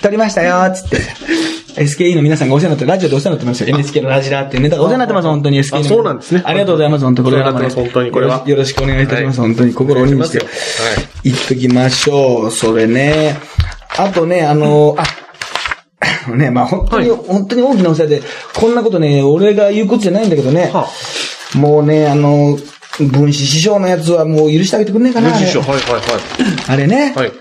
[0.02, 0.98] 撮りましたよつって。
[1.76, 3.68] SKE の皆さんがお世話になって、ラジオでお世話になってますよ。
[3.76, 5.80] NHK のラジラっていうネタがお世話になってます、本当に SKE の。
[5.80, 9.74] あそうなんですねありがとうございます、本当これからもねお世話になってます本当にこれはよろしくお願いいたします、はい本当に。
[9.74, 10.38] 心を鬼にして。
[10.38, 12.52] お願いしますよ言っときましょう。
[12.52, 13.36] それね。
[13.98, 15.04] あとね、あの、あ、
[16.26, 17.20] あのね、まあ本当に、はい。
[17.20, 18.22] 本当に大きなお世話で、
[18.56, 20.88] こんなことね、俺が言うことじゃないんだけどね、は
[21.56, 22.58] もうね、あの、
[23.00, 25.30] 分子師匠のやつはもう許してあげてくんねえかな。
[25.30, 25.72] 文師匠、あれ。
[25.74, 26.02] はいはい
[26.68, 27.32] あれね、はい。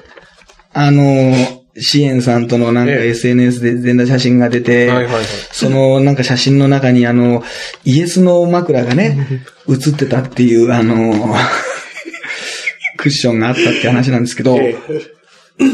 [0.73, 3.09] あの、支援さんとのなんかええ。
[3.11, 5.25] SNS で全裸写真が出て、はいはいはい。
[5.53, 7.42] そのなんか写真の中にあの、
[7.85, 11.14] イエスの枕がね、 写ってたっていうあの、
[12.97, 14.77] クッションがあったって話なんですけど、え。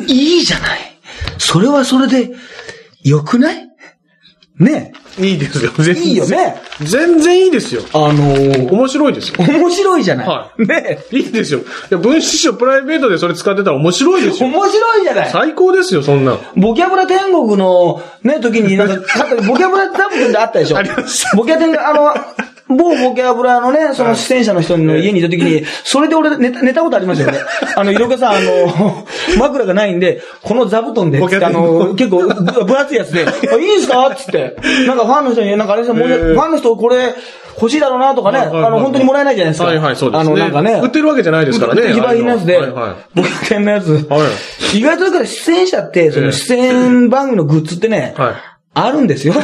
[0.07, 0.79] いいじゃない。
[1.39, 2.31] それはそれで、
[3.05, 3.69] 良くない？
[4.59, 6.05] ねえいいですよ、全然。
[6.05, 6.61] いいよね。
[6.83, 7.81] 全然いいですよ。
[7.95, 9.37] あのー面白いですよ。
[9.39, 10.27] 面白いじゃない。
[10.27, 11.61] はねいいですよ。
[11.61, 14.49] いや、分子師匠プライベートでそれ使ってたら面白いですよ。
[14.51, 15.31] 面白いじゃない。
[15.31, 16.39] 最高ですよ、そんなん。
[16.57, 18.97] ボキャブラ天国のね、時になんか、
[19.49, 22.15] ボキャブラ多分であったでしょありましたボキャ天が、あの、
[22.71, 27.39] 某ボキャブラのね、その出演者の人の家にいた時に、それで俺寝た寝たことありますよね。
[27.75, 29.05] あの、いろかさん、あの、
[29.39, 34.07] 枕がないんで、この座布団で、あの、結構ぶ分厚いやつで、 あいいんすか？
[34.09, 34.57] っつって。
[34.87, 37.15] なんかファンの人に、なんかあれですよもうファンの人これ
[37.61, 39.67] 欲しいだろうなとかね、あの、本当にもらえないじゃないですか。
[39.67, 40.31] はいはい、そうですね。
[40.33, 40.81] あの、なんかね。
[40.83, 41.93] 売ってるわけじゃないですからね。
[41.93, 43.89] 非売品のやつで、はいはボキャ天のやつ。
[43.89, 43.93] い。
[44.09, 44.19] は
[44.75, 44.79] い。
[44.79, 48.35] 意外とだから出演者って、その出演番組のグッズってね、はい。
[48.73, 49.35] あるんですよ。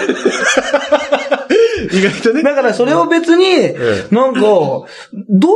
[1.92, 2.42] 意外とね。
[2.42, 3.76] だからそれを別にえ、
[4.10, 4.86] なんか、ど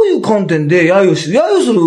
[0.02, 1.80] ういう観点で揶揄し、揶揄する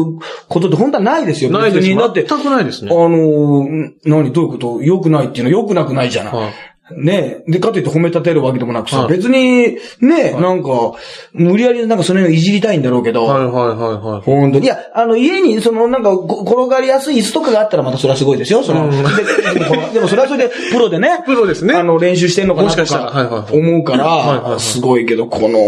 [0.50, 1.52] ことって本当はないですよ。
[1.52, 1.88] ないです。
[1.88, 1.98] 別に。
[1.98, 2.96] だって、全くないですあね。
[2.96, 4.82] のー、何、どういうこと？
[4.82, 6.54] 良くないっていうのは良くなくないじゃない。
[6.86, 9.16] はいねで、かといって褒め立てるわけでもなくさ、はい。
[9.16, 10.94] 別に、ねなんか、
[11.32, 13.78] 無理やりなんかその辺をいじりたいんだろうけど、はいはいはい
[14.14, 14.22] はい。
[14.22, 14.66] 本当に。
[14.66, 18.64] いや、あの、家に、その、なんか、こ転がりやすい椅子とかがあったらまたそれはすごいですよ。
[18.64, 18.92] その、うん。
[18.92, 21.24] ででもこのでもそれはそれで、プロでね。
[21.26, 21.74] プロですね。
[21.74, 23.12] あの、練習してんのかなともしかしたら。
[23.12, 23.58] はいはいはい。
[23.58, 24.60] 思うかはいはいはら、い。
[24.60, 25.60] すごいけど、この、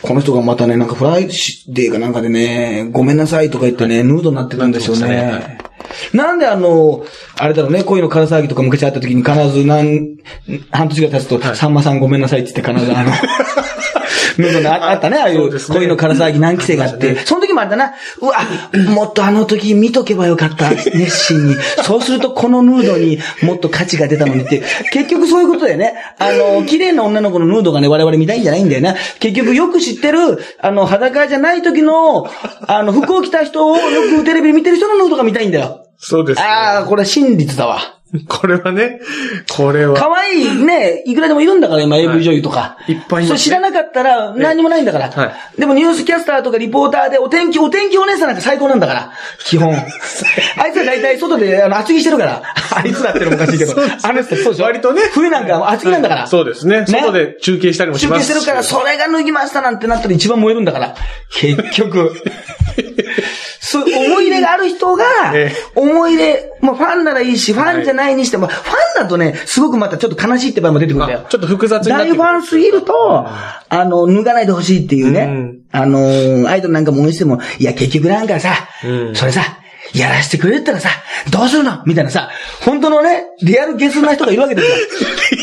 [0.00, 5.61] この人がまたね、なんかフライデーかなんかでね、ごめんなさいとか言ってね、ヌードになってたんですよなってましたね。
[6.12, 7.04] なんであの、
[7.38, 10.16] あれだろうね、恋の空騒ぎとか昔あった時に必ず何、
[10.70, 13.12] 半年ぐらい経つと、さんまさんごめんなさいって言って必ずあの、
[14.38, 18.38] ヌードにあ あったね、ああいう恋の空騒ぎ何期生があって、 その時もあれだな、うわ、
[18.88, 21.56] もっとあの時見とけばよかった、熱心に。
[21.82, 25.94] そうするとこのヌードにもっと価値が出たのにって、結局そういうことだよね。
[26.18, 28.94] あの、綺麗な女の子のヌードがね、我々見たいんじゃないんだよな。
[29.18, 30.18] 結局よく知ってる、
[30.60, 32.28] あの、裸じゃない時の、
[32.66, 35.86] あの、服を着た人をよくテレビで見てる人のヌードが見たいんだよ。
[35.98, 36.46] そうですね。
[36.46, 38.01] ああ、これ真実だわ。
[38.28, 39.00] これはね、
[39.56, 39.96] これは。
[39.96, 42.76] 可愛いね、いくらでもいるんだから、今 AV 女優とか。
[42.86, 45.10] いっぱいいますねそれ知らなかったら何もないんだから。
[45.10, 49.12] はでもニュースキャスターとかリポーターでお天気、お天気お姉さんなんか最高なんだから。
[49.38, 49.72] 基本。
[50.58, 52.42] あいつは大体外であの厚着してるから。
[52.74, 53.74] あいつだってのもおかしいけど。
[54.02, 56.26] あの人そうでしょ割とね冬なんか厚着なんだから。
[56.26, 56.84] そうですね。
[56.86, 58.28] 外で中継したりもし中ます。
[58.28, 60.94] 継してるから、それが脱ぎましたなんてなったら一番燃えるんだから。
[61.30, 62.12] 結局。
[63.72, 65.04] そう、思い入れがある人が
[65.34, 71.22] ええ、思い入れ、まあファンならいいし、ファンじゃないにしても、ファンだとね、すごくまたちょっと悲しいって場合も出てくるんだよ。
[71.24, 71.28] あ。
[71.30, 73.26] ちょっと複雑になって大ファンすぎると、
[73.68, 75.20] あの、脱がないでほしいっていうね。
[75.22, 75.58] うん。
[75.72, 78.50] あの、アイドルなんかも応援しても、いや、結局なんかさ、
[78.84, 79.14] うん。
[79.14, 79.42] それさ、
[79.94, 80.88] やらせてくれったらさ、
[81.30, 81.82] どうするの？
[81.86, 82.30] みたいなさ、
[82.64, 84.68] 本当のね、リアルゲスな人がいるわけです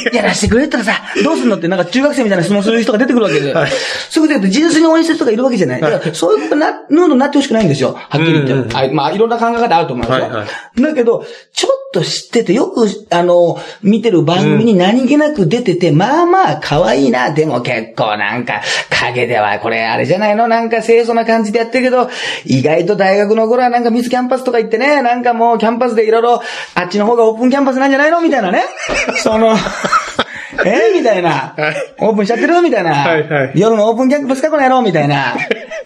[0.07, 0.13] よ。
[0.13, 3.53] やらせてくれったらさ、どうするのってなんか中学生みたいな質問する人が出てくるわけで。
[3.53, 3.71] はい
[4.09, 5.81] そういうことで純粋に応援してる人がいるわけじゃない。
[5.81, 7.95] だからそういうことな、ヌードになってほしくないんですよ。
[8.09, 8.53] はっきり言って。
[8.53, 10.25] うんうんあまあ、いろんな考え方あると思うんですよ。
[10.25, 10.45] はいは
[10.79, 17.31] だけど、ちょっと知ってて、よく、あの、見てる番組に何気なく出てて、まあまあ可愛いな。
[17.31, 20.47] でも結構なんか、影ではこれあれじゃないの？
[20.47, 22.09] なんか清楚な感じでやってるけど、
[22.45, 26.41] 意外と大学の頃はなんかミスキャンパスとか行ってね、なんかもうキャンパスでいろいろ、
[26.75, 28.63] あっちの方がオープンキャンパスなんじゃないのみたいなね。
[29.17, 29.55] その、
[30.65, 30.93] え？
[30.93, 31.55] みたいな。
[31.99, 32.91] オープンしちゃってるみたいな。
[32.91, 35.35] はいはい夜のオープンキャンパスかこの野郎みたいな。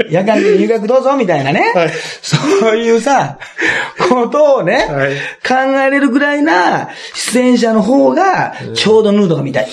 [0.10, 1.72] 夜間で入学どうぞみたいなね。
[1.76, 1.90] はい
[2.22, 3.38] そういうさ、
[4.10, 5.16] ことをね、はい
[5.48, 9.68] 考えれるぐらいな出演者の方が、ちょうどヌードが見たい。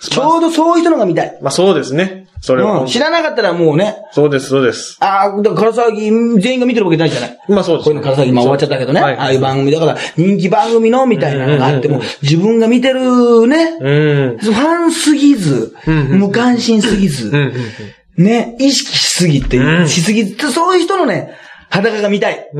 [0.00, 1.38] ちょうどそういう人のが見たい。
[1.40, 2.19] まあそうですね。
[2.40, 2.86] それはうん。
[2.86, 4.96] 知らなかったらもうね、そうです、そうです。
[5.00, 7.38] ああ、だから唐沢ぎ全員が見てるわけないじゃない。
[7.48, 9.00] まあそうですこういうの唐沢ぎまあ終わっちゃったけどね。
[9.00, 13.90] はいああいう番組だから、人気番組のみたいなのがあっても、自分が見てるね、う
[14.36, 14.38] ん。
[14.38, 17.30] ファンすぎず、無関心すぎず、
[18.16, 21.34] ね、意識しすぎて、うんしすぎて、そういう人のね、
[21.70, 22.50] 裸が見たい。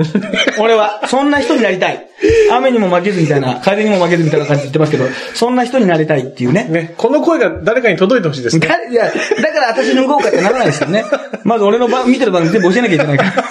[0.59, 2.07] 俺は、そんな人になりたい。
[2.53, 6.65] 雨にも負けずみたいな、風にも負けずみたいな感じで言ってますけど、そんな人になりたいっていうね。
[6.65, 8.67] ね、この声が誰かに届いてほしいですね。
[8.67, 9.11] だ いや、だ
[9.53, 11.05] から私脱ごうかってならないですよね。
[11.43, 13.45] まず俺の番、見てる番組全部教えなきゃいけないから。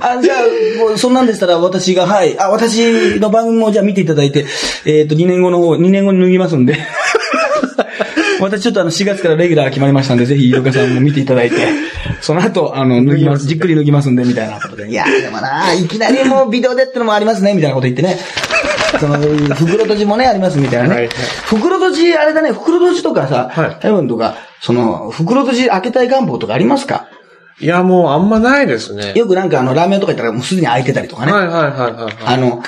[0.18, 2.38] あ、じゃあ、もうそんなんでしたら私が、はい。
[2.38, 4.46] あ、私の番組もじゃあ見ていただいて、
[4.86, 6.76] えっ、と、2年後の方、2年後に脱ぎますんで。
[8.42, 11.56] 私ちょっとあの4月からレギュラー決まりましたんで、ぜひ、イルカさんも見ていただいて、
[12.20, 14.88] その後、あの、脱ぎます、じっくり脱ぎますんで、みたいなことで。
[14.88, 18.18] いや、でもな、いきなりもう ビデオでってのもありますね、みたいなこと言ってね。
[19.00, 19.18] その、
[19.54, 20.94] 袋閉じもね、ありますみたいなね。
[20.94, 21.10] はいはい
[21.44, 27.06] 袋閉じ、あれだね、袋閉じとかさ、はいヘブンとか、その、袋閉じ開けたい願望とかありますか？
[27.60, 29.12] いや、もうあんまないですね。
[29.16, 31.32] よくなんかあの、ラーメンとか行ったらもうすでに開いてたりとかね。
[31.32, 32.14] はいはいはいはいはい。
[32.24, 32.62] あの、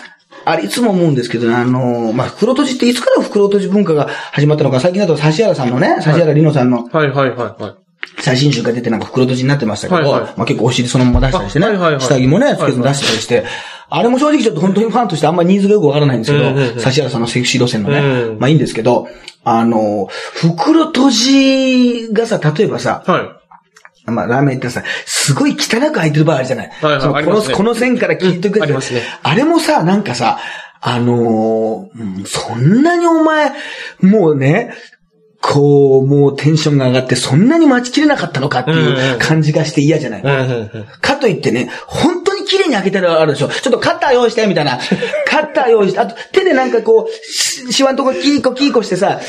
[0.44, 8.22] あれ、いつも思うんですけどね、あの、まあ、袋閉じっていつから袋閉じ文化が始まったのか、最近だと指原さんのね、指原里乃さんのはいはいはいはい。
[8.22, 10.34] 写真集が出てなんか袋閉じになってましたけど、はいはい。
[10.36, 12.00] まあ結構お尻そのまま出したりしてね、あはいはいはい。
[12.00, 13.44] 下着もね、つけずに出してたりして、
[13.88, 19.08] あれも正直ちょっと本当にファンとしてあんまりニーズがよくわからないんですけど、うんうんうん指原さんのセクシー路線のね、うんまあいいんですけど、
[19.44, 23.39] あの、袋閉じがさ、例えばさ、はい。
[24.10, 26.70] まあ、ラーメンってさ、すごい汚く開いてる場合あるじゃない。
[26.80, 27.54] はいはいこの、ね。
[27.54, 28.66] この線から切ってくやつう。
[28.66, 29.02] んありますね。
[29.22, 30.38] あれもさ、なんかさ、
[30.82, 33.52] あのーうんそんなにお前、
[34.00, 34.72] もうね、
[35.42, 39.18] こう、もうテンションが上がって、そんなに待ちきれなかったのかってうんいううん。
[39.18, 40.22] 感じがして嫌じゃない。
[41.00, 43.48] かといってね、本当に綺麗に開けてるのあるでしょ。
[43.48, 44.78] ちょっとカッター用意して、みたいな。
[45.26, 49.20] カッター用意して、あと手でなんかこう、ししわんとこキーコキーコしてさ、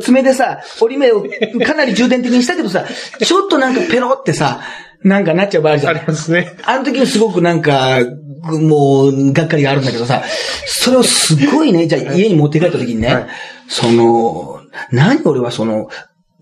[0.00, 1.24] 爪でさ、折り目を
[1.66, 2.84] かなり重点的にしたけどさ、
[3.22, 4.60] ちょっとなんかペロってさ、
[5.02, 6.00] なんかなっちゃう場合じゃあり。
[6.06, 6.56] ますね。
[6.64, 8.00] あの時にすごくなんか、
[8.42, 10.22] もう、がっかりがあるんだけどさ、
[10.66, 13.26] それをすごいね、じゃあ家に持って帰った時にね、はい
[13.68, 15.88] その、何俺はその、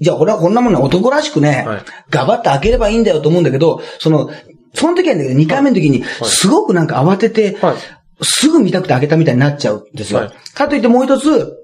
[0.00, 4.30] じゃあ俺はこんなものは男らしくね、はいガバッと開ければいいんだよと思うんだけど、その、
[4.74, 7.76] その時はね、2回目の時に、すごくなんか慌てて、はい。
[8.24, 10.20] すぐ見たくて開けたみたいになっちゃうんですよ。
[10.20, 10.30] はい。
[10.54, 11.54] かといってもう一つ、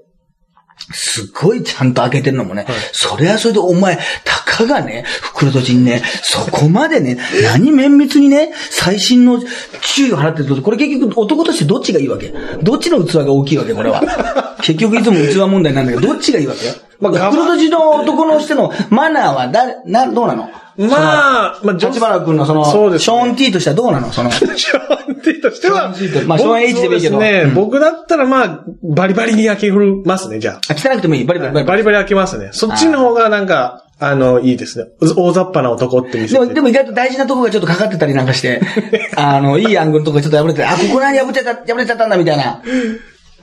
[0.91, 9.41] すっごいちゃんと開けてるのもね、それはそれでお前、たかがね、袋閉じにね、そこまでね、 何綿密にね、最新の
[9.81, 12.33] 注意を払ってると、これ結局男としてどっちがいいわけ？
[12.61, 13.73] どっちの器が大きいわけ？
[13.73, 14.01] これは。
[14.61, 16.71] 結局いつも器問題なんだけど、どっちがいいわけ？
[16.99, 20.49] まあ、袋閉じの男のしてのマナーはだ、な、どうなの？
[20.77, 24.11] まあ、まあ、立花君のその、そうですねショーン T としてはどうなの？
[24.11, 25.89] その、ショーン T としては、
[26.25, 31.25] まあショーン H でもいいけどね、うん僕だったらまあ、バリバリに開けますね、じゃあ、汚くてもいい。
[31.25, 31.61] バリバリバあ。
[31.61, 31.75] リバリ。
[31.75, 32.49] バリバリ開けますね。
[32.51, 34.87] そっちの方がなんか、あの、いいですね。
[35.15, 36.39] 大雑把な男って見せて。
[36.41, 38.59] でも、でも意外と大事なとこがちょっとかかってたりなんかして、
[39.15, 42.61] あの、いいアングルのとこがちょっと破れてて、あ、ここら辺破れちゃった、破れちゃったんだみたいな。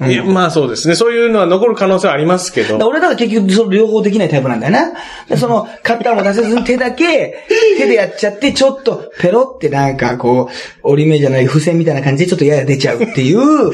[0.01, 0.95] いやまあそうですね。
[0.95, 2.79] そういうのは残る可能性はありますけど。
[2.79, 4.93] だ俺だから結局その両方できないタイプなんだよな。
[5.29, 7.45] でその、カッターも出せずに手だけ、
[7.79, 10.53] 手でやっちゃって、ちょっとペロってなんかこう、
[10.83, 13.73] 折り目じゃない付箋みたいな感じでちょっとやや出ちゃうっていう、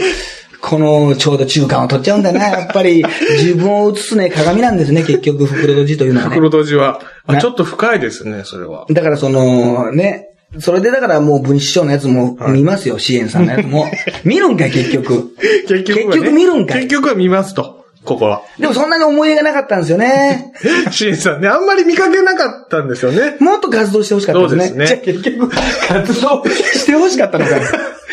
[0.61, 2.49] このちょうど中間を取っちゃうんだな。
[2.49, 3.05] やっぱり
[3.35, 6.35] 自分を映すね、鏡なんですね、結局袋閉じというのはね。
[6.35, 7.01] 袋閉じは。
[7.41, 8.87] ちょっと深いですね、それは。
[8.91, 10.31] だからその、ね、
[10.61, 13.87] それでだからもう文枝師匠のやつも見ますよ、支援さんのやつも。
[14.25, 15.35] 見るんかい、結局。
[15.69, 17.79] 結局結局見るんかい結局は見ますと。
[18.05, 18.43] ここは。
[18.59, 20.53] でもそんなに思い入れがなかったんですよね。
[20.91, 23.37] シエンさんね、あんまり見かけなかったんですよね。
[23.41, 24.69] もっと活動してほしかったですね。
[24.69, 25.55] そうですねじゃあ結局、
[25.89, 27.67] 活動してほしかったのかな。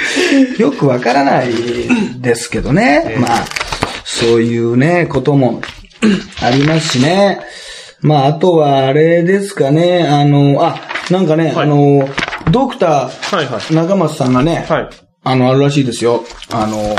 [0.60, 1.54] よくわからない
[2.20, 3.16] ですけどね。
[3.20, 3.46] まあ、
[4.04, 5.62] そういうね、ことも
[6.42, 7.40] ありますしね。
[8.02, 12.10] まあ、あとはあれですかね、あの、あ、なんかね、はいあの、
[12.52, 14.90] ドクター、中松さんがね、はい。
[15.24, 16.24] あの、あるらしいですよ。
[16.52, 16.96] あの、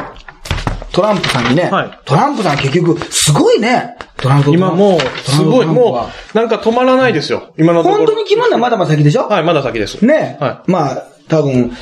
[0.93, 2.01] トランプさんにね、はい。
[2.05, 7.55] トランプさん結局、すごいね、トランプ今もう、すごい、もう、なんか止まらないですよ。
[7.59, 7.99] 今のところ。
[7.99, 8.57] 本当に決まるの？
[8.57, 9.29] はまだまだ先でしょ？
[9.29, 10.05] はい、まだ先です。
[10.05, 11.73] ね、はまあ、多分、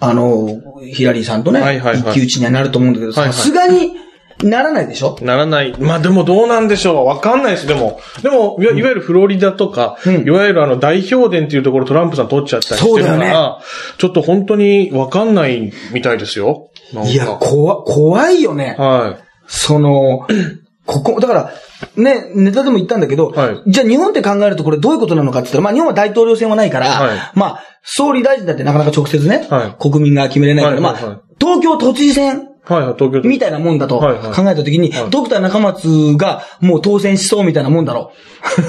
[0.00, 0.60] あの、
[0.92, 2.12] ヒラリーさんとね、はいはいはい。
[2.12, 3.96] 一騎打ちにはなると思うんだけど、さすがに
[4.42, 5.16] ならないでしょ？
[5.22, 5.74] ならない。
[5.78, 7.06] まあでもどうなんでしょう？
[7.06, 7.66] わかんないです。
[7.66, 13.60] でも、でも、いわゆるフロリダとか、うんいわゆるあの代表伝っていうところトランプさん取っちゃったりしてるから、そうだよ
[13.98, 16.70] ちょっと本当にわかんないみたいですよ。
[17.06, 18.76] いや、怖、怖いよね。
[18.78, 20.26] はその、
[20.86, 21.52] ここ、だから、
[21.96, 32.53] ね、ネタでも言ったんだけど、はいじゃあ日本って考えるとこれどういうことなのかって言ったら、まあ日本は大統領選はないから、はいまあ、総理大臣だってなかなか直接ね、はい国民が決めれないから、まあ、東京都知事選い。
[32.64, 38.64] はい、はい、東京都みたいなもんだと考はいはいえたときに、はいドクター中松がもう当選しそうみたいなもんだろう。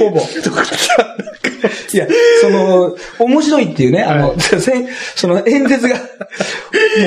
[0.00, 0.20] ほぼ。
[1.92, 2.06] いや、
[2.40, 6.02] その、面白いっていうね、あの、せんその演説が、も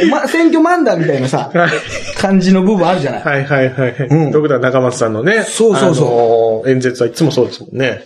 [0.03, 1.71] う、ま、選挙マンダーみたいなさ、はい
[2.17, 3.21] 感じの部分あるじゃない。
[3.23, 3.93] はいはいはい。
[4.09, 5.43] うんドクター中松さんのね。
[5.43, 6.11] そうそうそうあ
[6.61, 8.03] のー演説はいつもそうですもんね。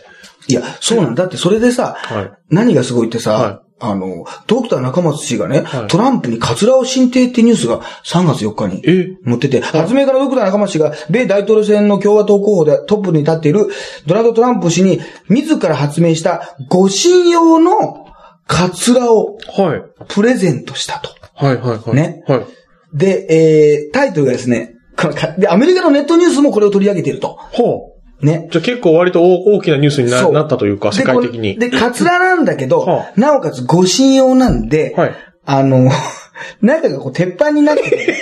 [0.48, 9.18] いや、そうなんだって、それでさ、はい何がすごいってさ、はいあの、ドクター中松氏がね、はいトランプにカツラを進呈ってニュースが3月4日にえ？
[9.26, 13.68] 載ってて、発明からドクター中松氏が米大統領選の共和党候補でトップに立っている
[14.08, 18.08] ドナルド・トランプ氏に自ら発明した護身用の
[18.48, 20.06] カツラをはい。
[20.08, 21.10] プレゼントしたと。
[21.36, 21.96] はいはいはい。
[21.96, 22.46] ねはい。
[22.94, 24.74] で、えー、タイトルがですね、
[25.50, 27.38] アメリカのネットニュースもこれを取り上げていると。
[27.52, 27.87] ほう。
[28.22, 28.48] ね。
[28.52, 31.58] じゃあ結構割と大大きなニュースになったというか、世界的に。
[31.58, 35.16] で、カツラなんだけど、はなおかつ護身用なんで、はい
[35.50, 35.90] あの、
[36.62, 38.22] 中がこう鉄板になってて。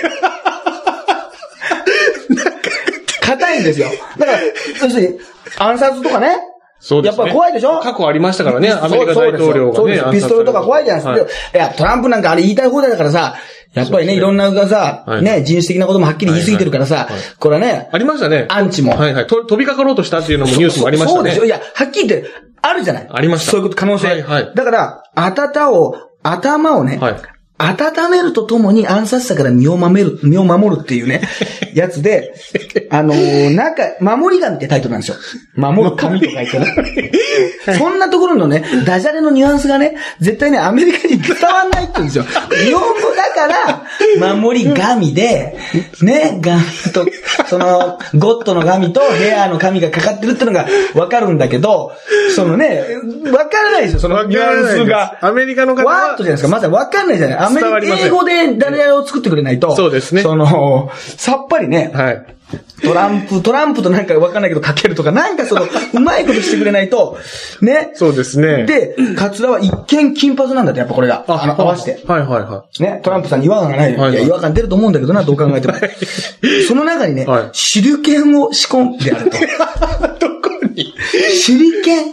[3.20, 3.88] 硬いんですよ。
[4.18, 4.38] だから、
[4.80, 5.18] 要するに、
[5.58, 6.38] 暗殺とかね。
[6.78, 7.24] そうですね。
[7.24, 7.80] やっぱ怖いでしょ？
[7.80, 9.76] 過去ありましたからね、アメリカ大統領がね。
[9.76, 11.58] そうですよピストルとか怖いじゃないですか。
[11.58, 13.36] はいい、や、トランプなんかあれ言いたい放題だからさ、
[13.74, 17.08] やっぱりね、いろんながさ、はいね、人種的なこともはっきり言い過ぎてるからさ、
[17.38, 18.46] これはね、ありましたね。
[18.48, 18.96] アンチも。
[18.96, 19.26] はいはい。
[19.26, 21.30] と飛びかかろうとしたっていうのもニュースもありましたね。
[21.30, 21.44] そうでしょ？
[21.44, 22.28] いや、はっきり言って、
[22.62, 23.08] あるじゃない。
[23.10, 24.06] ありましたそういうこと、可能性。
[24.08, 27.16] はいはいだから、頭を、頭をね、はい
[27.58, 31.22] 温めるとともに暗殺者から身を守る、身を守るっていうね、
[31.74, 32.34] やつで、
[32.90, 35.16] あのーなんか、守り神ってタイトルなんですよ。
[35.54, 37.12] 守る神と書いてね。
[37.78, 42.24] そんなところのね、ダジャレのニュアンスがね、絶対ね、アメリカに伝わんないって言うんですよ。
[42.64, 45.56] 日本語だから、守り神で、
[46.02, 47.06] ね、神と、
[47.48, 51.92] その、ゴッドの神とヘアの神がかかってるってのがわかるんだけど、
[52.34, 52.84] そのね、
[53.32, 55.18] わからないですよ、そのニュアンスが。
[55.22, 56.48] アメリカの方ワーはッとじゃないですか。
[56.48, 57.45] まずはわかんないじゃない。
[57.46, 59.74] アメリカ、英語でダジャレを作ってくれないと。
[59.76, 62.26] そうですねその、さっぱりね、はい。
[62.82, 65.62] トランプ、トランプとなんかわかんないけどかけるとか、なんかその、
[65.94, 67.18] うまいことしてくれないと、
[67.60, 67.90] ね。
[67.94, 71.24] そうですね。、で、カツラは一見金髪なんだって、やっぱこれが。
[71.26, 72.06] あの、合わせて。
[72.06, 73.96] はいはいはね、トランプさんに違和感がない。
[73.96, 75.74] はいいや、違和感出ると思うんだけどな、どう考えても。
[76.68, 79.36] その中にね、はい手裏剣を仕込んであると。
[79.38, 79.40] い。
[80.20, 80.94] どこに？
[81.44, 82.04] 手裏剣？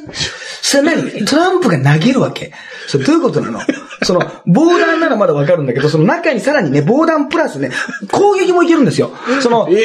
[0.74, 2.52] それ何トランプが投げるわけ
[2.88, 3.60] それどういうことなの？
[4.04, 7.72] その、防弾ならまだわかるんだけど、その中にさらにね、防弾プラスね、
[8.12, 9.12] 攻撃もいけるんですよ。
[9.42, 9.78] その、守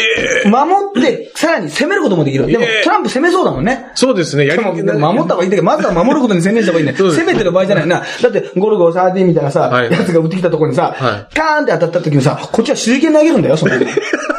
[0.98, 2.46] って、さらに攻めることもできる。
[2.46, 3.90] でも、ええトランプ攻めそうだもんね。
[3.94, 4.46] そうですね。
[4.46, 6.94] やでも、でも守った方がいいんだけど、まずは守ることに専念した方がいいね。
[6.94, 8.02] 攻めてる場合じゃないな。
[8.22, 13.74] だって、ゴルゴ13みたいなさ、はいやつが撃ってきたところにさ、はカーンって当たった時にさ、こっちは手裏剣投げるんだよ、その。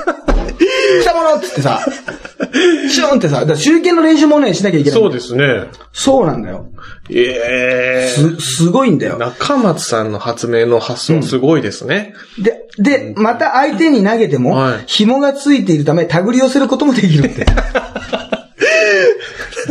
[1.01, 1.79] 来たものっつってさ、
[2.89, 4.99] シューンってさ、だから手裏剣の練習もね、しなきゃいけない。
[4.99, 5.65] そうですね。
[5.93, 6.67] そうなんだよ。
[7.09, 9.17] ええす、すごいんだよ。
[9.17, 12.13] 中松さんの発明の発想すごいですね。
[12.37, 17.45] で、で、また相手に投げてもはい、紐がついているため、手繰り寄せることもできるって。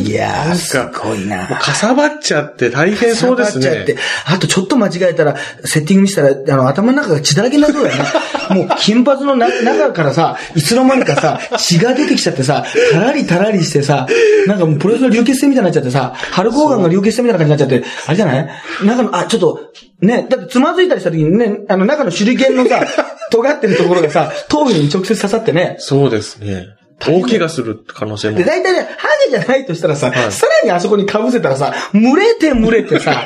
[0.00, 1.46] いやー、すごいな。
[1.46, 3.98] かさばっちゃって大変そうですね下がっちゃって。
[4.26, 8.04] あとちょっと間違えたら、セッティングにしたら、あの、頭の中が血だらけになりそうだよね。
[8.54, 14.06] もう、金髪のな中からさ、いつの間にかさ、血が出てきちゃってさ、たらりたらりしてさ、
[14.46, 18.48] なんかもうプロレスの流血戦みたいになっちゃってさ、ハルコーガンが流血戦みたいな感じになっちゃって、あれじゃない？
[18.84, 19.60] 中の、あ、ちょっと、
[20.00, 22.86] ね、だってつまずいたりした時にね、あの中の手裏剣のさ、
[23.30, 26.68] 尖ってるところがさ、頭部に直接刺さってね、そうですね。
[26.98, 28.44] 大怪我する可能性もで、。
[28.44, 33.24] 大体ね、ハゲじゃないとしたらさ、いさらにあそこに被せたらさ、群れて群れてさ、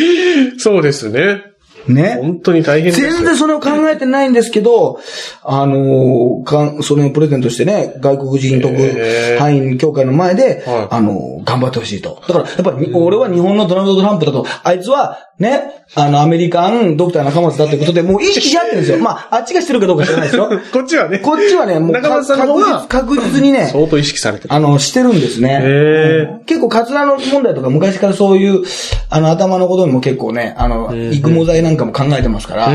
[0.58, 1.56] そうですね。
[1.88, 2.18] ね。
[2.20, 3.10] 本当に大変ですよ。
[3.10, 5.00] 全然それを考えてないんですけど、
[5.42, 12.20] あのーかん、それをプレゼントしてね、外国人特派員協会の前で、はいあのー頑張ってほしいと。
[12.26, 18.98] だから、やっぱり、俺は日本のドナルド・トランプだと、あいつは、ね、あの、アメリカン、ドクター中松だってことで、もう意識し合ってるんですよ。
[18.98, 20.48] まあ、あっちがしてるかどうか知らないですよ。
[20.72, 21.18] こっちはね。
[21.18, 24.54] こっちはね、もう中松さん確実にね、相当意識されてる。
[24.54, 25.60] あの、してるんですね。
[25.62, 28.62] へ結構、カツラの問題とか昔からそういう、
[29.10, 32.68] あの、頭のことにも結構ね、あの、育毛剤なんかも考えてますから。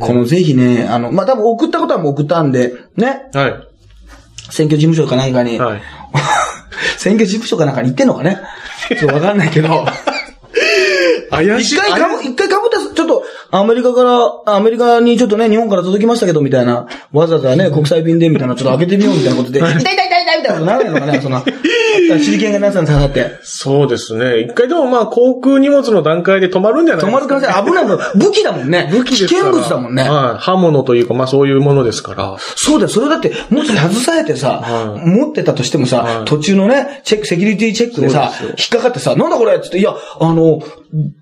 [0.00, 3.54] このぜひね、あの、まあ、多分送ったことはもう送ったんで、ね、はい。
[4.50, 5.80] 選挙事務所かなんかに、はい。
[6.96, 8.38] 選挙事務所かなんかに行ってんのかね
[8.88, 9.68] ちょっとわかんないけど、
[11.32, 11.76] 怪しい。
[11.76, 19.80] 一回かぶ、一回かぶった、ちょっと、アメリカから、アメリカにちょっとね、日本から届きましたけど、みたいな、わざわざね、国際便で、みたいな、ちょっと開けてみようみたいなことで、痛い。
[19.80, 23.38] 痛い痛いみたいなことならないのかね、その、手裏剣が皆さんに刺さって。
[23.42, 24.40] そうですね。
[24.40, 28.88] 一回でもまあ、航空荷物の段階で止まるんじゃない止まる可能性、危ないもん、武器だもんね。
[28.92, 29.40] 武器ですから。
[29.42, 30.02] 危険物だもんね。
[30.02, 30.42] はい。
[30.42, 32.36] 刃物というか、まあそういうものですから。
[32.56, 39.56] そうだよ、それだって、もし携えてさ、はい持ってたとしてもさ、はい途中のね、チェック、セキュリティチェックでさで引っかかってさ、なんだこれ？
[39.56, 40.60] っつって、いや、あの、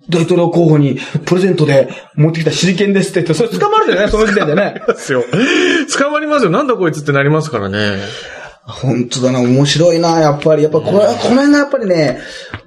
[0.08, 4.10] 大統領候補にプレゼントで持ってきた手裏剣ですって言って、それ捕まるじゃない？
[4.10, 4.82] その時点でね。
[4.86, 5.24] ですよ。
[5.98, 6.50] 捕まりますよ。
[6.50, 7.78] なんだこいつってなりますからね。
[8.66, 10.62] 本当だな、面白いな、やっぱり。
[10.62, 12.18] やっぱこれ、この辺がやっぱりね、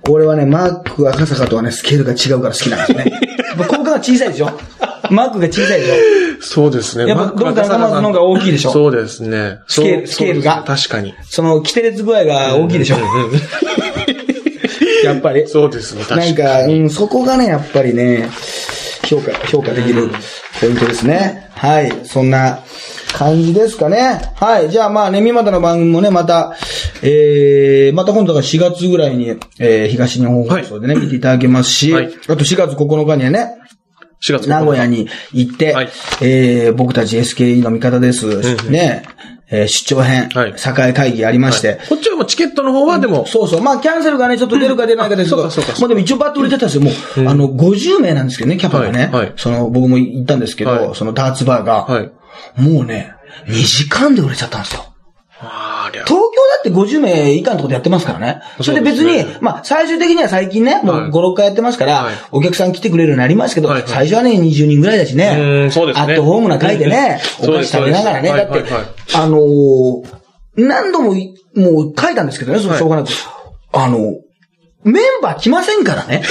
[0.10, 3.06] 俺はね、マーク赤坂とはね、スケールが違うから好きなんですね。
[3.56, 4.50] やっぱ効果が小さいでしょ？
[5.10, 5.94] マークが小さいでしょ？
[6.42, 7.06] そうですね。
[7.08, 8.72] やっぱドクター中松の方が大きいでしょ？
[8.72, 9.60] そうですね。
[9.68, 10.64] スケールスケールが？
[10.66, 11.14] 確かに。
[11.24, 12.98] その、規定列具合が大きいでしょ？
[15.06, 15.48] やっぱり。
[15.48, 16.04] そうですね。
[16.04, 16.28] 確かに。
[16.28, 18.30] なんか、うん、そこがね、やっぱりね、
[19.06, 20.10] 評価、評価できる
[20.60, 21.43] ポイントですね。
[21.64, 22.06] はい。
[22.06, 22.60] そんな
[23.14, 24.34] 感じですかね。
[24.36, 24.70] はい。
[24.70, 26.58] じゃあまあね、みまたの番組もね、また、
[27.02, 33.56] えー、また今度が4月ぐらいに、えー、東日本放送でね、見ていただけますし、はいあと4月9日にはね、
[34.22, 35.90] 4月名古屋に行って、はい
[36.22, 38.70] えー、僕たち SKE の味方です。
[38.70, 39.06] ね。
[39.54, 43.62] えー出張編、はい栄会議ありまして、こっちはもうチケットの方はでも、そうそう。
[43.62, 46.82] まあ、キャンセルがね、ちょっと出るか出ないかですけど、あそうかそうかもうでも一応バッと売れてたんですよ。
[46.84, 49.06] もう、あの、50名なんですけどね、キャパがね。
[49.06, 52.12] はいはいその、僕も行ったんですけど、はいそのダーツバーが、はい。
[52.60, 53.14] もうね、
[53.48, 54.86] 2時間で売れちゃったんですよ。
[55.40, 56.06] ありゃ。
[56.06, 56.33] 東
[56.70, 58.42] って50名以下のところでやってますからね。
[58.62, 65.38] それで別に、ねまあ、最終的には最近ね、もうはい5、6回やってますから、はいお客さん来てくれるようになりましたけど、はいはい最初はね、20人ぐらいだしね。
[65.40, 68.30] うんそうですねアットホームな会でね、うんお菓子食べながらね。
[68.30, 68.86] だって、はいはいはい
[69.16, 70.24] あのー
[70.56, 73.10] 何度もい、もう書いたんですけどね、そしょうがなく。
[73.74, 73.98] あの、
[74.84, 76.22] メンバー来ませんからね。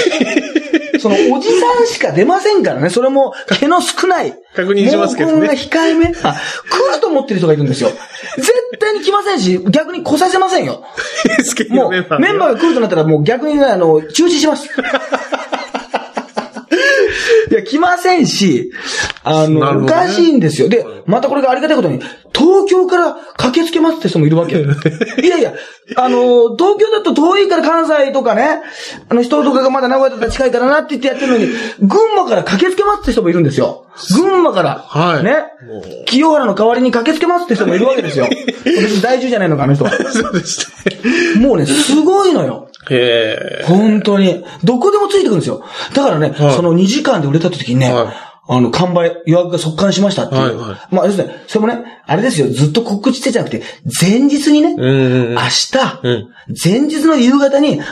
[0.98, 2.90] その、おじさんしか出ませんからね。
[2.90, 4.34] それも、毛の少ない。
[4.54, 6.06] 確認しますけどねが控えめ。
[6.06, 7.90] あ、来ると思ってる人がいるんですよ。
[8.36, 10.84] 絶対に来ませんし、逆に来させませんよ。
[11.70, 14.68] もう、メンバーが来るとなったらもう逆にね、あの、中止します。
[17.50, 18.72] いや、来ませんし、
[19.22, 20.68] あの、ねおかしいんですよ。
[20.68, 22.00] で、またこれがありがたいことに、
[22.34, 24.56] 東京から駆けつけますって人もいるわけ。
[25.22, 25.52] いやいや、
[25.96, 28.60] あの、東京だと遠いから関西とかね、
[29.08, 31.48] あの人とかがまだ名古屋だったら近いからなって言ってやってるのに、
[31.80, 33.86] 群馬から駆けつけますって人もいるんですよ。
[34.14, 34.84] 群馬から。
[34.88, 35.44] はいね。
[36.06, 38.26] 清原の代わりに駆けつけますって人もいるわけですよ。
[38.64, 39.90] 別 に大事じゃないのか、あの人は。
[39.90, 40.72] そうです
[41.34, 41.40] ね。
[41.40, 42.68] もうね、すごいのよ。
[42.90, 43.64] へえ。
[43.66, 44.44] 本当に。
[44.64, 45.62] どこでもついてくるんですよ。
[45.94, 50.40] だからね、はいその2時間で売れた時にね、はいあの、完売、予約が速乾しましたっていう。
[50.40, 53.62] はいはいまあ、要するに、それもね、あれですよ、ずっと告知してじゃなくて、
[54.00, 54.74] 前日にね。
[54.76, 56.28] 明日、うん
[56.64, 57.82] 前日の夕方に、明日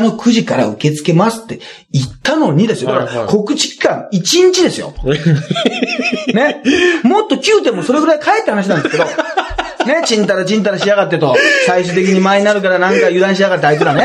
[0.00, 1.58] の9時から受け付けますって
[1.90, 2.92] 言ったのにですよ。
[2.92, 4.94] だから、はいはい告知期間1日ですよ。
[6.32, 6.62] ね。
[7.02, 9.04] もっと9点もそれぐらい帰って話なんですけど、
[9.86, 11.36] ね、ちんたらちんたらしやがってと、
[11.66, 14.04] 最終的に前になるからなんか油断しやがってあいつらね。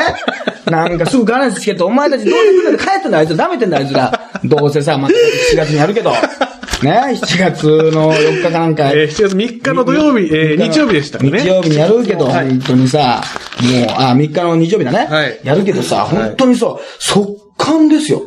[0.69, 4.31] なんかすぐガラスつけて、お前たちどうせ来るんだ帰ってんだあいつら、舐めてんだあいつら。
[4.43, 6.11] どうせさ、また7月にやるけど。
[6.11, 8.91] ね、7月の4日かなんか。
[8.91, 11.39] えー、7月3日の土曜日、えー、日曜日でしたね。
[11.39, 13.21] 日曜日にやるけど、はい本当にさ、
[13.61, 15.05] もう、あ、3日の日曜日だね。
[15.05, 18.21] はいやるけどさ、本当にさ、速乾ですよ。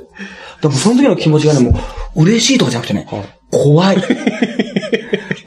[0.61, 1.79] でもその時の気持ちがね、も
[2.15, 3.07] う、嬉しいとかじゃなくてね、
[3.51, 3.97] 怖い。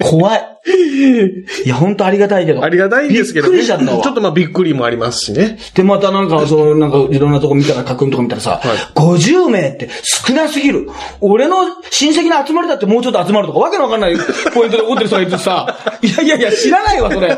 [0.09, 0.57] 怖い。
[1.65, 2.63] いや、本当ありがたいけど。
[2.63, 3.57] ありがたいんですけどね。
[3.57, 4.03] びっくりしちゃったわ。
[4.03, 5.57] ちょっとまあびっくりもありますしね。
[5.73, 8.61] で、またなんか、その、なんか、いろんなとこ見たら、確認とか見たらさ、
[8.95, 10.89] 50名って少なすぎる。
[11.21, 11.57] 俺の
[11.89, 14.17] 親戚の集まりだってもうちょっと集まるとか、わけのわかんない
[14.53, 17.37] ポイントで怒ってる人がいてさ、いやいやいや、知らないわ、それ。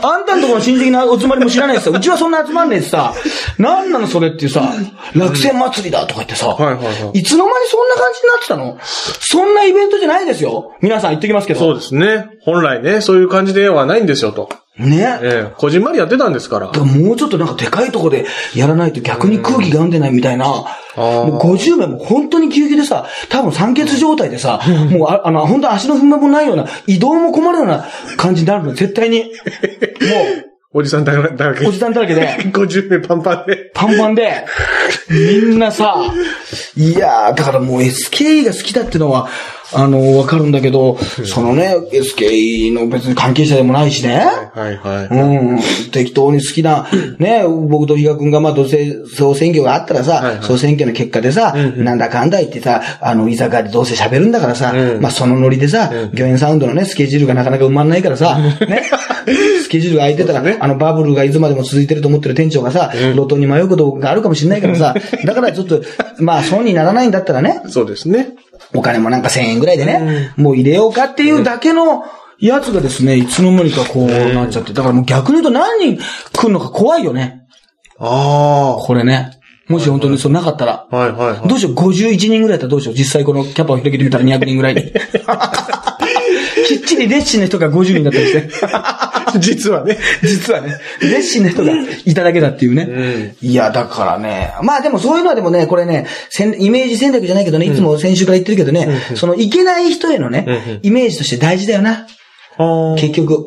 [0.00, 3.12] あんたんとこの親戚の集まりも知らないしさ、うちはそんな集まんねえしさ、
[3.58, 4.72] なんなのそれっていうさ、
[5.14, 8.78] 落選祭りだとか言ってさ、はいはいはいいつの間にそんな感じになってたの？
[9.20, 10.74] そんなイベントじゃないですよ。
[10.80, 11.60] 皆さん言ってきますけど。
[11.60, 12.30] そうですね。
[12.42, 14.48] 本来ね、そういう感じではないんですよと。
[14.78, 15.18] ね。
[15.22, 16.72] ええこじんまりやってたんですからだ。
[16.72, 20.46] からもうちょっとなんかでかいとこでやらないと逆に空気が読んでないみたいな。
[20.94, 24.60] ーもう50名も本当に急激でさ、多分酸欠状態でさ、
[24.90, 29.24] もうああの、本当足の踏み場もないような、移動も困るような感じになるの、絶対に。
[29.24, 29.28] も
[30.74, 31.64] おじさんだらけ。
[31.64, 33.70] う、おじさんだらけで、 50名パンパンで。
[33.74, 34.46] パンパンで、
[35.10, 35.96] みんなさ、
[36.76, 39.28] いやー、だからもう SKE が好きだってのは、
[39.74, 44.26] あの、わかるんだけど、そのね、SKE の別に関係者でもないしね。
[44.54, 45.06] はいはい。
[45.06, 45.58] うん。
[45.90, 55.00] 適当に好きな、ね、僕と比嘉君がまあ、どうせ総選挙があったらさ、総選挙の結果でさ、なんだかんだ言ってさ、あの、居酒屋でどうせ喋るんだからさ、うん。
[55.00, 58.82] まあ、そのノリでさ、御苑サウンドのね、スケジュールがなかなか埋まんないからさ、ね、
[59.62, 64.94] スケジュールが空いてたら、あの、バブルがいつまでも続いてると思ってる店長がさ、路頭に迷うことがあるかもしれないからさ、
[65.24, 65.82] だからちょっと、
[66.18, 68.34] まあ、損にならないんだったらね、そうですね。
[68.74, 72.04] お金もなんか1000円ぐらいでね、もう入れようかっていうだけの
[72.38, 74.72] やつがですね、いつの間にかこうなっちゃって。
[74.72, 76.02] だからもう逆に言うと何人
[76.32, 77.42] 来るのか怖いよね。
[77.98, 79.38] あこれね。
[79.68, 80.86] もし本当にそうなかったら。
[80.90, 80.96] あ。
[80.96, 81.48] はいはいはい。
[81.48, 82.94] どうしよう、51人ぐらいだったらどうしよう？
[82.96, 84.92] 実際このキャパを広げてみたら200人ぐらいに。
[86.66, 88.48] きっちり熱心な人が50人だったりして。
[89.38, 89.98] 実はね。
[90.22, 91.72] 実はね、熱心な人が
[92.04, 93.34] いただけだっていうね。
[93.40, 94.52] いや、だからね。
[94.62, 96.06] まあでもそういうのはでもね、これね、
[96.58, 102.06] イメージ選択じゃないけどね、いつも先週から言ってるけどね、そのいけない人へのね、イメージとして大事だよな。
[102.96, 103.44] 結局。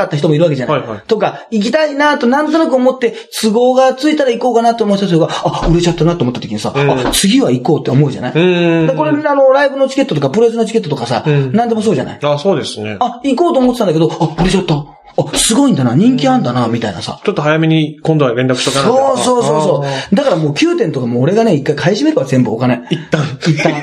[0.00, 0.78] かった人もいるわけじゃない。
[0.78, 12.18] はいはいとか、行きたいなとなんとなく思って、都合がついたら行こうかなと思った人が、あ、売れちゃったなと思った時にさ、あ、次は行こうって思うじゃない、これ、あの、ライブのチケットとか、プロレスのチケットとかさ、なんでもそうじゃない？
[12.22, 12.96] あそうですね。
[13.00, 14.74] あ、行こうと思ってたんだけど、あ、売れちゃった。
[14.74, 17.20] あ、すごいんだな、人気あんだな、みたいなさ。
[17.24, 20.14] ちょっと早めに今度は連絡しとかなそうそうそうあそう。
[20.14, 22.82] だからもう9点とかも俺がね、一回買い占めるわ、全部お金。
[22.90, 23.22] 一旦。
[23.46, 23.72] 一旦。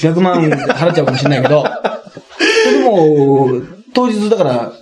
[0.00, 1.64] 100万払っちゃうかもしれないけど。
[2.72, 3.48] でも、
[3.92, 4.72] 当日だから、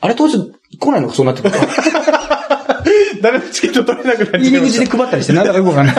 [0.00, 1.08] あれ当日来ないの？
[1.08, 1.58] かそうなってくると。
[3.22, 5.96] 誰もチケット取れなくなっちゃい入り口で配ったりして、なんだかよくわかんない。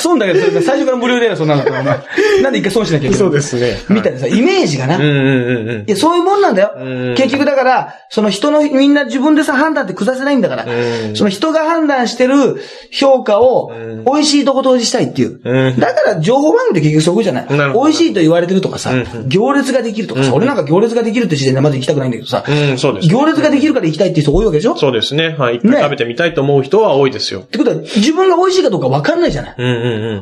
[0.00, 1.62] 損だけど、最初から無料でそんなの。
[1.62, 1.84] お前
[2.42, 3.78] なんで一回損しなきゃいけないそうですね。
[3.88, 4.96] みたいなさ、イメージがな。
[4.96, 5.90] うんうんうんうんい。
[5.90, 7.14] や、そういうもんなんだようん。
[7.16, 11.12] 結局だから、その人の、みんな自分でさ、判断って下せないんだからう。
[11.12, 12.60] んその人が判断してる
[12.90, 15.40] 評価をうん、美味しいとこ投示したいっていう。
[15.44, 17.46] うんだから、情報番組って結局そこじゃない。
[17.48, 23.08] 美味しいと言われてるとかさうん、行列ができるとかさ、うん俺なんか行列ができるって時点でまず行きたくないんだけどさ、うん、そうです。
[23.08, 24.72] 行列ができるから行きたいって人多いわけでしょ？
[24.74, 25.36] っそうですね。
[25.38, 25.56] はい。
[25.56, 27.40] 一ね回食べてみたいと思う人は多いですよ。
[27.50, 29.54] てことは、自分が美味しいかどうか分かんないじゃない。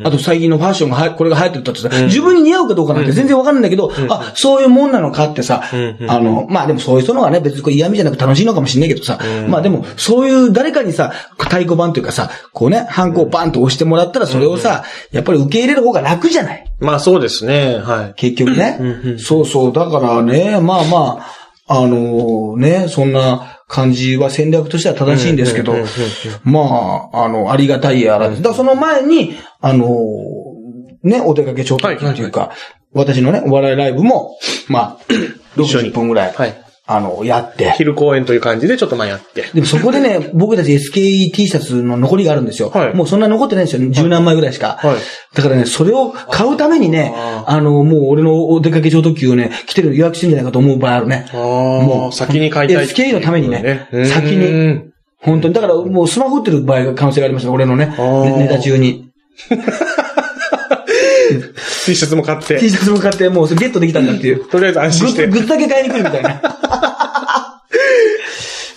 [0.04, 2.06] あと最近のファッションがは、これが流行ってるってさ、うん。
[2.06, 5.62] 自分に似合うかどうかなんて全然わかんないんだけど、あ、そういうもんなのかってさ、
[6.08, 16.64] あの、まあでもそういう人のがね、別にこう嫌味じゃなく楽しいのかもしれないけどさ、まあでも、そういう誰かにさ、太鼓判というかさ、こうね、ハンコをバンと押してもらったらそれをさ、やっぱり受け入れる方が楽じゃない？
[16.78, 17.76] まあそうですね。
[17.76, 18.14] はい。
[18.14, 19.16] 結局ね。
[19.18, 19.72] そうそう。
[19.72, 21.26] だからね、まあま
[21.68, 25.74] あ、あのね、そんな感じは戦略としては正しいんですけど
[26.42, 28.28] まあ、あの、ありがたいやら。
[28.28, 29.86] だその前に、あの
[31.04, 32.50] ね、お出かけ超特急っていうか、
[32.92, 34.36] 私のね、お笑いライブも、
[34.68, 34.98] まあ、
[35.54, 36.69] 60分ぐらい、はい。
[36.92, 37.70] あの、やって。
[37.76, 39.42] 昼公演という感じでちょっとまあやって。
[39.54, 42.70] でもそこでね、 僕たち SKE T シャツの残りがあるんですよ。
[42.70, 43.88] はいもうそんな残ってないんですよ。
[43.90, 44.78] 十何枚ぐらいしか。
[44.80, 44.96] はい
[45.32, 51.26] だからね、それを買うためにね、ああの、もう俺のお出かけ超特急をね、来てるの予約してるんじゃないかと思う場合あるね。
[51.32, 52.86] あもう先に買いたい。
[52.86, 54.90] SKE のためにねうん先に。
[55.22, 55.54] 本当に。
[55.54, 57.52] だからもうスマホ打ってる場合が可能性がありますよ。
[57.52, 57.94] 俺のね、
[58.38, 59.08] ネタ中に。
[61.84, 62.68] T シャツも買っ T て。
[62.68, 64.48] シャツも買ってもうゲットできたんだっていう。
[64.48, 65.48] とりあえず安心してグッズ、。
[65.48, 66.42] だけ買いに来るみたいな。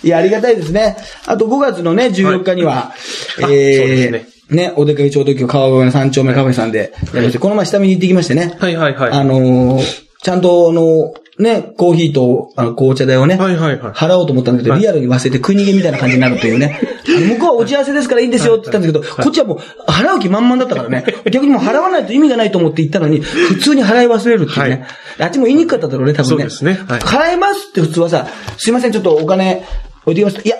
[0.02, 0.96] いや、ありがたいですね。
[1.26, 2.92] あと5月のね、14日には、
[3.40, 8.54] そうえー、ね、お出かけ超特急川越の三丁目カフェさんでやりまして、この前下見に行ってきましてね。
[8.58, 9.12] はいはいはい。
[9.12, 13.92] あのーちゃんと、あの、ね、コーヒーとあの紅茶代をね、はいはいはい。
[13.92, 16.80] 払おうと思ったんだけど、はいリアルに忘れて食い逃げみたいな感じになるというね。
[17.04, 19.58] 向こうは打ち合わせですからいいんですよって言ったんだけど、こっちはもう
[19.90, 21.04] 払う気満々だったからね。
[21.30, 24.86] 逆にもう払わないと意味がないと思って言ったのに、普通に払い忘れるっていうね。
[25.18, 26.28] あっちも言いにくかっただろうね、多分ね。
[26.28, 29.64] そうですねはい払いますって普通はさ、すいません、ちょっとお金
[30.06, 30.40] 置いてきます。
[30.42, 30.56] いや、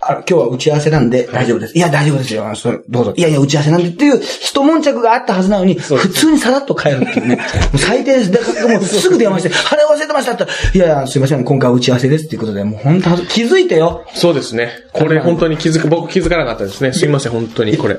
[0.00, 1.76] あの今日は打ち合わせなんで大丈夫です。
[1.76, 2.54] いや、大丈夫ですよ。
[2.54, 3.14] それどうぞ。
[3.16, 7.36] いやいや、打ち合わせなんでっていう一悶着があったはずなのに、普通にさらっと帰るっていうね。
[7.36, 7.42] も
[7.74, 8.30] う最低です。
[8.30, 10.44] だからもうすぐ電話して、払い忘れてましたって。
[10.72, 14.04] いやいや、すいません、今回は打ち合わせですっていうことで、もう本当気づいてよ。
[14.14, 14.70] そうですね。
[14.92, 16.92] これ本当に気づく、僕気づかなかったですね。
[16.92, 17.98] すいません、本当にこれ。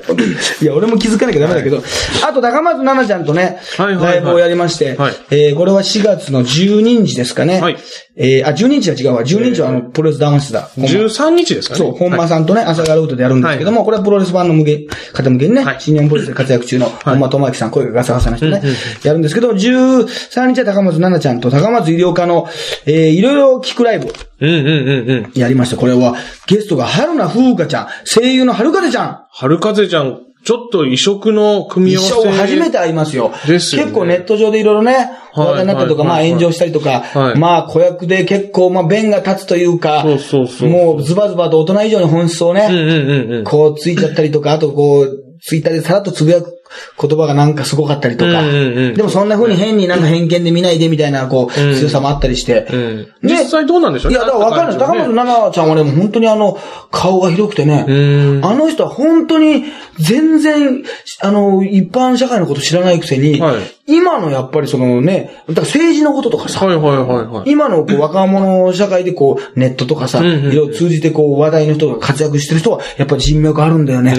[0.62, 1.82] いや、俺も気づかなきゃダメだけど、
[2.26, 7.60] あと、高松奈々ちゃんとね、はいはいはいライブをやりまして、はいえーこれは4月の12日ですかね。
[7.60, 7.76] はい
[8.22, 9.22] えーあ、12日は違うわ。
[9.22, 10.68] 12日はあの、プロレス談話だ。
[10.76, 11.78] 本間13日ですかね。
[11.78, 18.62] そう、本間さんとね、朝柄ウートでやるんですけども、これはプロレスファンの向け、方向けにね、はい新日本プロレスで活躍中の本間智明さん、声がガサガサな人ね、
[19.02, 22.46] やるんですけど、13日は高松奈々ちゃんと高松医療科の、
[22.84, 25.40] えーいろいろ聞くライブうんうんうんうん。
[25.40, 25.76] やりました。
[25.76, 26.14] これは、
[26.46, 32.14] ゲストが春名風花ちゃん、声優の春風ちゃん、春風ちゃん、ちょっと異色の組み合わせ。
[32.14, 33.32] 一生初めて会いますよ。
[33.46, 43.44] ですよね結構ネット上でいろいろね、はい話題になったりとか、まあ炎上したりとか、はいまあ子役で結構、まあ弁が立つというか、そうそうそうもうズバズバと大人以上に本質をね、うんうんうんうん。
[43.44, 46.59] こうついちゃったりとか、あとこう、ツイッターでさらっとつぶやく
[47.00, 48.94] 言葉がなんかすごかったりとか、うんうんうん。
[48.94, 52.96] でもそんな風に変になんか偏見で見ないでみたいな、こう、強さもあったりして、うん。
[53.22, 53.40] ね。
[53.40, 54.18] 実際どうなんでしょうね？
[54.18, 54.78] いや、だからわかんない。
[54.78, 56.58] 高松ね奈々ちゃんはね、もう本当にあの、
[56.90, 58.44] 顔が広くてね、うん。
[58.44, 59.64] あの人は本当に
[59.98, 60.84] 全然、
[61.22, 63.60] あの、一般社会のこと知らないくせに、はい。
[63.86, 67.50] 今のやっぱりそのね、だから政治のこととかさ、はいはいはいはい。
[67.50, 70.52] 今のこう若者社会でこう、ネットとかさ、うんうんうん。
[70.52, 74.12] いろいろ通じてこう、話題の人が活躍してる人は、やっぱり人脈あるんだよね。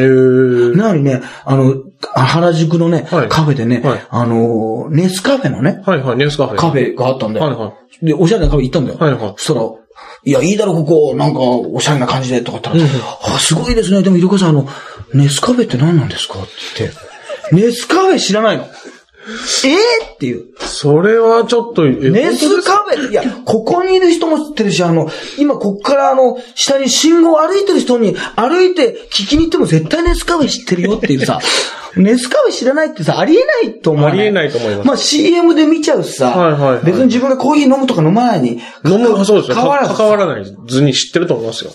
[0.76, 1.76] なのにね、あの、あ
[2.14, 3.30] 原宿のね、はい。
[3.30, 4.06] カフェでね、はい。
[4.10, 6.58] あの、ネスカフェのね、はいはい、ネスカフェ。
[6.58, 7.45] カフェがあったんだよ。
[7.45, 8.97] はいはで、おしゃれなカフェ行ったんだよ。
[8.99, 9.34] はいはい。
[9.38, 9.70] そしたら、
[10.24, 14.02] いや、いいだろ、ここ、なんか、おしゃれな感じで、とか言ったら、あ、すごいですね。
[14.02, 14.68] でも、イルカさん、あの、
[15.14, 16.39] ネスカフェって何なんですか？
[16.39, 16.49] って
[16.80, 16.97] 言って、
[17.68, 18.66] ネスカフェ知らないの
[19.28, 20.48] えー、っていう。
[20.60, 31.40] それはちょっと、えネスカフェいや、ここにいる人も知ってるし、あの、今こっからあの、下に信号歩いてる人に歩いて聞きに行っても絶対ネスカフェ知ってるよっていうさ、
[31.96, 34.10] ネスカフェ知らないってさ、ありえないと思う。
[34.10, 39.56] ありえないと思いますまあ CM で見ちゃうしさ、はいはいはい別に自分がコーヒー飲むとか飲まないに、飲む、そうですね。
[39.56, 41.72] 変わらず関わらない図に知ってると思いますよ。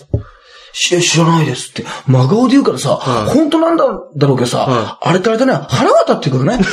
[0.79, 6.59] 知知らないですって、真顔で言うからさ、はい本当なんだだろうけどさ、はあれってあれだね、腹が立ってくるね。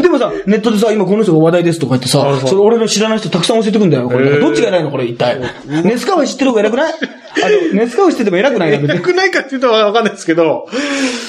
[0.00, 4.08] でもさ、ネットでさ、今この人が話題ですとか言ってさ、それ俺の知らない人たくさん教えてくんだよ。
[4.08, 5.40] これどっちが偉いのこれ一体。
[5.66, 6.92] ネスカフェ知ってる方が偉くない？
[7.44, 10.66] あの、ネスカフェ知ってても偉くないな、別になくないかって言うとわかんないですけど、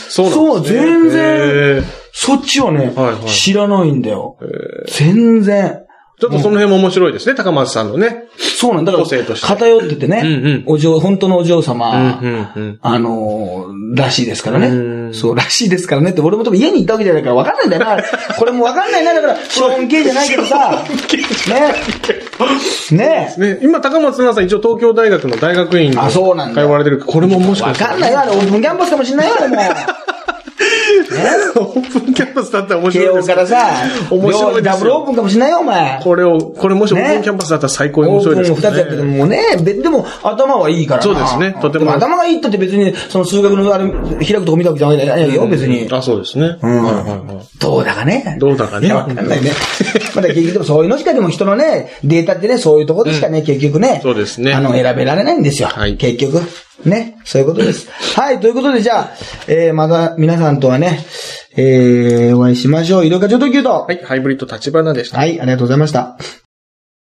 [0.10, 0.80] そうなんそう、ですね。
[0.82, 1.84] 全然へー、
[2.14, 4.38] そっちはね、はいはい知らないんだよ。
[4.88, 5.82] 全然。
[6.22, 8.26] ちょっとその辺も面白いですね、高松さんのね。
[8.38, 8.94] そうなんだ。
[8.94, 14.68] 個性として偏っててね、うんうんお嬢、本当のお嬢様、うんうんうんあのーらしいですからね。
[14.68, 14.72] う
[15.10, 18.04] んそう、らしいですからねって、俺も多分家に行ったわけじゃないから分かんないんだよな。
[18.38, 20.84] これも分かんないな、だから、ショーン系じゃないけどさ、
[22.92, 22.96] ね。
[22.96, 27.00] ねね、今、高松奈さん一応東京大学の大学院にあそうなんだ通われてる。
[27.00, 27.92] これももしか分したら。
[27.94, 29.60] かんないよ、あれオープンキャンパスかもしんないよ、もう。
[31.12, 31.22] ね
[31.56, 33.74] オープンキャンパスだったら面慶応白いですからさ、
[34.10, 36.00] 面白いですよダブルオープンかもしんないよ、お前。
[36.02, 39.18] これを、これもしオープンキャンパスだったら最高に面白いですけど二つやっててね。
[39.18, 45.88] もね、べでも頭はいいからなそうですねとてもで頭がいいったって別に、その数学のあれ、開くとこ見たわけじゃないよ、別に。
[45.92, 46.58] あ、そうですね。
[46.62, 47.42] うん。
[47.60, 48.38] どうだかね。
[48.40, 48.94] どうだかね。
[48.94, 49.52] わかんないね。
[50.16, 54.00] まだ結局でもそういうのしかでも人のね、データってね、そういうところでしかね、結局ね。
[54.04, 55.70] そうですねあの、選べられないんですよ。
[55.70, 56.42] はい結局。
[56.86, 57.18] ね。
[57.24, 57.90] そういうことです。
[58.20, 58.40] はい。
[58.40, 59.12] ということで、じゃあ、
[59.48, 61.06] えー、また皆さんとはね、
[61.56, 63.06] えー、お会いしましょう。
[63.06, 63.84] 医療課長特急と。
[63.84, 65.18] はい、ハイブリッド立花でした。
[65.18, 65.40] はい。
[65.40, 66.18] ありがとうございました。